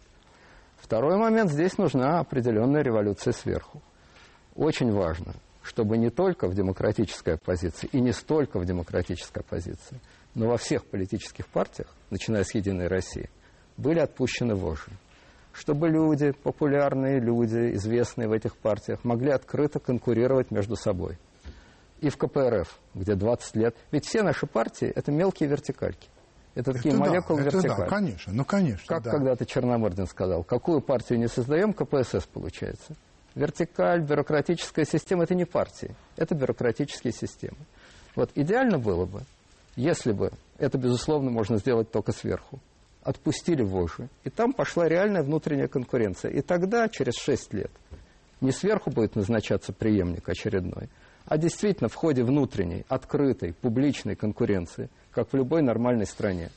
[0.78, 3.82] Второй момент, здесь нужна определенная революция сверху.
[4.56, 10.00] Очень важно, чтобы не только в демократической оппозиции и не столько в демократической оппозиции,
[10.36, 13.30] но во всех политических партиях, начиная с «Единой России»,
[13.78, 14.92] были отпущены вожжи.
[15.54, 21.18] Чтобы люди, популярные люди, известные в этих партиях, могли открыто конкурировать между собой.
[22.02, 23.76] И в КПРФ, где 20 лет.
[23.92, 26.10] Ведь все наши партии– это мелкие вертикальки.
[26.56, 27.74] Это, это такие молекулы да, вертикали.
[27.74, 28.86] Это да, конечно, ну конечно.
[28.88, 29.12] Как да.
[29.12, 32.94] когда-то Черномырдин сказал, какую партию не создаем, КПСС получается.
[33.36, 37.58] Вертикаль, бюрократическая система– это не партии, это бюрократические системы.
[38.16, 39.22] Вот идеально было бы,
[39.76, 42.60] если бы, это, безусловно, можно сделать только сверху,
[43.02, 46.32] отпустили вожжи, и там пошла реальная внутренняя конкуренция.
[46.32, 47.72] И тогда, через 6 лет,
[48.40, 50.90] не сверху будет назначаться преемник очередной,
[51.26, 56.50] а действительно в ходе внутренней, открытой, публичной конкуренции– как в любой нормальной стране.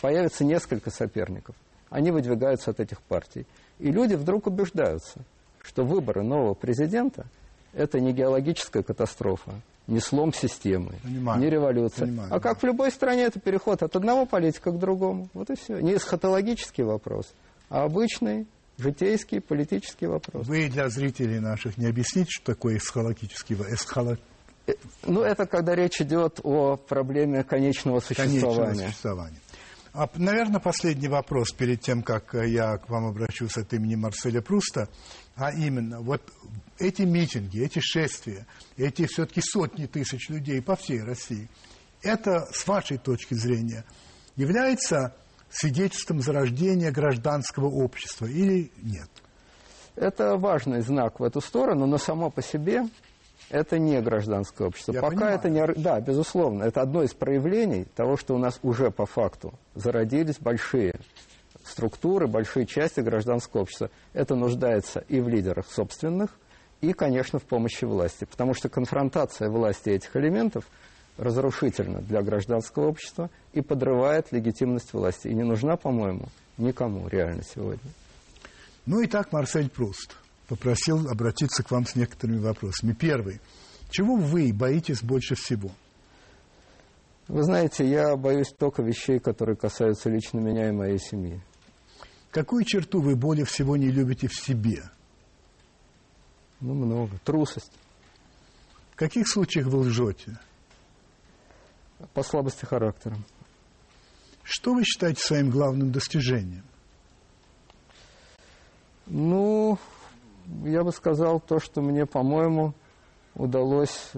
[0.00, 1.54] Появится несколько соперников.
[1.90, 3.46] Они выдвигаются от этих партий.
[3.78, 5.20] И люди вдруг убеждаются,
[5.62, 7.26] что выборы нового президента–
[7.72, 9.52] это не геологическая катастрофа,
[9.86, 11.40] не слом системы, Понимаю.
[11.40, 12.06] не революция.
[12.06, 15.28] Понимаю, а как в любой стране это переход от одного политика к другому.
[15.34, 15.80] Вот и все.
[15.80, 17.32] Не эсхатологический вопрос,
[17.68, 18.46] а обычный
[18.78, 20.46] житейский политический вопрос.
[20.46, 24.18] Вы для зрителей наших не объясните, что такое эсхатологический эсхало...
[25.04, 28.40] Ну, это когда речь идет о проблеме конечного существования.
[28.40, 29.40] Конечного существования.
[29.92, 34.42] А, наверное, последний вопрос перед тем, как э, я к вам обращусь от имени Марселя
[34.42, 34.90] Пруста,
[35.36, 36.20] а именно, вот
[36.78, 38.46] эти митинги, эти шествия,
[38.76, 41.48] эти все-таки сотни тысяч людей по всей России,
[42.02, 43.86] это, с вашей точки зрения,
[44.36, 45.16] является
[45.50, 49.08] свидетельством зарождения гражданского общества или нет?
[49.94, 52.84] Это важный знак в эту сторону, но само по себе
[53.48, 54.92] это не гражданское общество.
[54.92, 55.34] Я Пока понимаю.
[55.36, 55.66] это не...
[55.82, 60.94] Да, безусловно, это одно из проявлений того, что у нас уже по факту зародились большие
[61.64, 63.90] структуры, большие части гражданского общества.
[64.12, 66.30] Это нуждается и в лидерах собственных,
[66.80, 68.24] и, конечно, в помощи власти.
[68.24, 70.66] Потому что конфронтация власти этих элементов
[71.16, 75.28] разрушительна для гражданского общества и подрывает легитимность власти.
[75.28, 77.90] И не нужна, по-моему, никому реально сегодня.
[78.86, 80.16] Ну и так, Марсель Пруст.
[80.48, 82.92] попросил обратиться к вам с некоторыми вопросами.
[82.92, 83.40] Первый.
[83.90, 85.70] Чего вы боитесь больше всего?
[87.28, 91.40] Вы знаете, я боюсь только вещей, которые касаются лично меня и моей семьи.
[92.30, 94.82] Какую черту вы более всего не любите в себе?
[96.60, 97.18] Ну, много.
[97.24, 97.72] Трусость.
[98.92, 100.38] В каких случаях вы лжете?
[102.12, 103.16] По слабости характера.
[104.42, 106.64] Что вы считаете своим главным достижением?
[109.06, 109.78] Ну,
[110.64, 112.74] я бы сказал то, что мне, по-моему,
[113.34, 114.12] удалось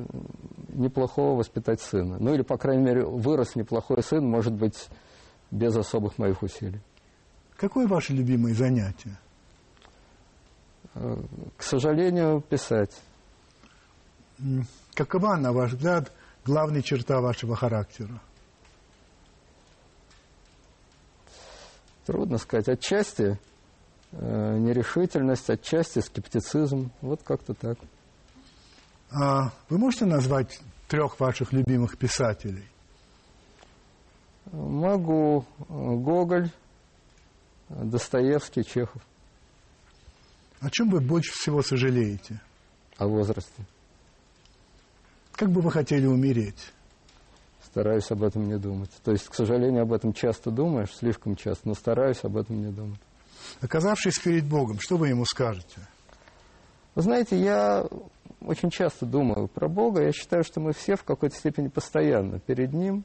[0.68, 2.18] неплохого воспитать сына.
[2.20, 4.88] Ну или, по крайней мере, вырос неплохой сын, может быть,
[5.50, 6.80] без особых моих усилий.
[7.56, 9.18] Какое ваше любимое занятие?
[10.94, 11.16] Э,
[11.56, 12.94] к сожалению, писать.
[14.94, 16.12] Какова, на ваш взгляд,
[16.48, 18.20] главная черта вашего характера?
[22.06, 22.70] Трудно сказать.
[22.70, 23.38] Отчасти
[24.12, 26.90] э, нерешительность, отчасти скептицизм.
[27.02, 27.78] Вот как-то так.
[29.10, 32.66] А вы можете назвать трех ваших любимых писателей?
[34.50, 35.44] Могу.
[35.68, 36.50] Гоголь,
[37.68, 39.02] Достоевский, Чехов.
[40.60, 42.40] О чем вы больше всего сожалеете?
[42.96, 43.66] О возрасте.
[45.38, 46.72] Как бы вы хотели умереть?
[47.64, 48.90] Стараюсь об этом не думать.
[49.04, 52.72] То есть, к сожалению, об этом часто думаешь, слишком часто, но стараюсь об этом не
[52.72, 52.98] думать.
[53.60, 55.80] Оказавшись перед Богом, что вы ему скажете?
[56.96, 57.86] Вы знаете, я
[58.40, 60.02] очень часто думаю про Бога.
[60.02, 63.04] Я считаю, что мы все в какой-то степени постоянно перед Ним.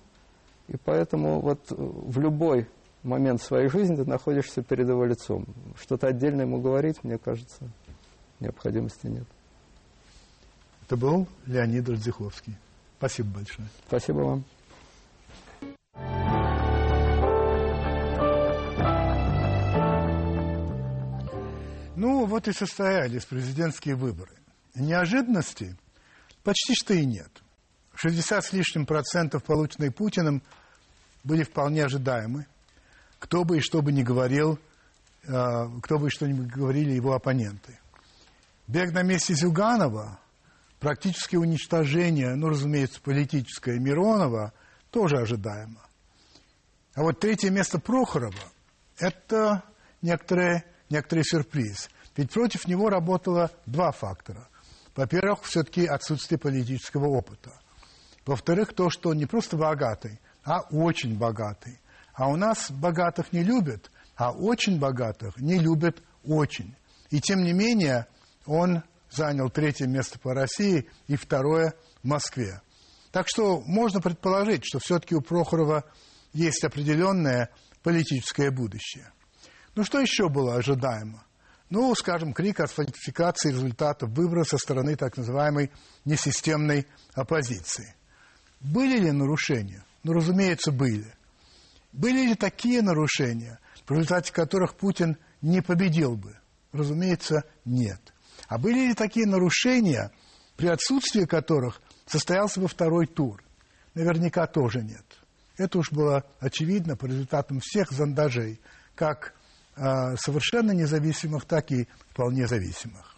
[0.70, 2.68] И поэтому вот в любой
[3.04, 5.46] момент своей жизни ты находишься перед его лицом.
[5.80, 7.70] Что-то отдельно ему говорить, мне кажется,
[8.40, 9.28] необходимости нет.
[10.86, 12.56] Это был Леонид Радзиховский.
[12.98, 13.68] Спасибо большое.
[13.88, 14.44] Спасибо вам.
[21.96, 24.34] Ну, вот и состоялись президентские выборы.
[24.76, 25.76] Неожиданностей
[26.44, 27.32] почти что и нет.
[27.96, 30.42] 60 с лишним процентов, полученные Путиным,
[31.24, 32.48] были вполне ожидаемы
[33.24, 34.60] кто бы и что бы ни говорил,
[35.26, 35.30] э,
[35.82, 37.80] кто бы и что ни говорили его оппоненты.
[38.68, 40.20] Бег на месте Зюганова,
[40.84, 44.52] практически уничтожение, ну, разумеется, политическое Миронова,
[44.92, 45.82] тоже ожидаемо.
[46.94, 48.34] А вот третье место Прохорова–
[48.98, 49.64] это
[50.02, 51.90] некоторый, некоторый сюрприз.
[52.18, 54.50] Ведь против него работало два фактора.
[54.94, 57.54] Во-первых, все-таки отсутствие политического опыта.
[58.26, 61.80] Во-вторых, то, что он не просто богатый, а очень богатый.
[62.14, 66.76] А у нас богатых не любят, а очень богатых не любят очень.
[67.10, 68.06] И тем не менее
[68.46, 68.84] он
[69.16, 72.62] занял третье место по России и второе в Москве.
[73.12, 75.86] Так что можно предположить, что все-таки у Прохорова
[76.34, 77.50] есть определенное
[77.84, 79.12] политическое будущее.
[79.76, 81.24] Ну что еще было ожидаемо?
[81.70, 85.72] Ну, скажем, крик о фальсификации результатов выборов со стороны так называемой
[86.06, 87.96] несистемной оппозиции.
[88.60, 89.84] Были ли нарушения?
[90.04, 91.14] Ну, разумеется, были.
[91.92, 96.38] Были ли такие нарушения, в результате которых Путин не победил бы?
[96.72, 98.13] Разумеется, нет.
[98.54, 100.12] А были ли такие нарушения,
[100.58, 103.44] при отсутствии которых состоялся бы второй тур?
[103.94, 105.06] Наверняка тоже нет.
[105.58, 108.60] Это уж было очевидно по результатам всех зондажей,
[108.96, 109.34] как
[109.76, 113.16] э, совершенно независимых, так и вполне зависимых.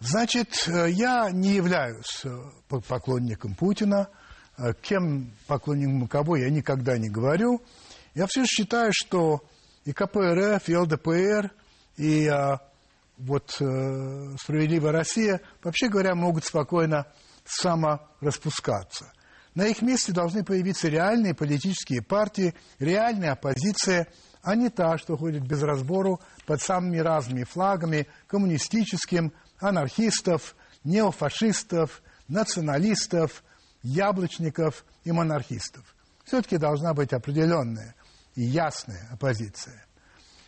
[0.00, 2.38] Значит, э, я не являюсь э,
[2.68, 4.08] поклонником Путина–
[4.58, 7.62] Э, кем поклонником кого я никогда не говорю.
[8.14, 9.42] Я все же считаю, что
[9.84, 11.50] и КПРФ, и ЛДПР,
[11.96, 12.60] и а,
[13.22, 17.06] вот э, «Справедливая Россия», вообще говоря, могут спокойно
[17.44, 19.12] самораспускаться.
[19.54, 24.08] На их месте должны появиться реальные политические партии, реальная оппозиция,
[24.42, 33.44] а не та, что ходит без разбору под самыми разными флагами коммунистическим, анархистов, неофашистов, националистов,
[33.82, 35.84] яблочников и монархистов.
[36.24, 37.94] Все-таки должна быть определенная
[38.34, 39.84] и ясная оппозиция.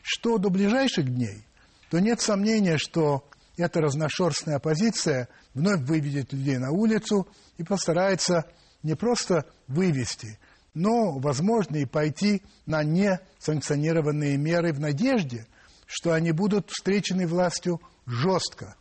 [0.03, 1.47] Что до ближайших дней,
[1.91, 8.45] то нет сомнения, что эта разношерстная оппозиция вновь выведет людей на улицу и постарается
[8.83, 10.39] не просто вывести,
[10.75, 15.47] но, возможно, и пойти на несанкционированные меры в надежде,
[15.87, 18.77] что они будут встречены властью жестко.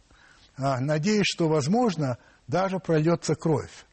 [0.56, 3.86] А, надеюсь, что, возможно, даже прольется кровь.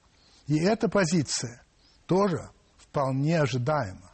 [0.47, 1.63] И эта позиция
[2.07, 4.11] тоже вполне ожидаема.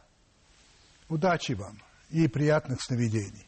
[1.09, 3.47] Удачи вам и приятных сновидений.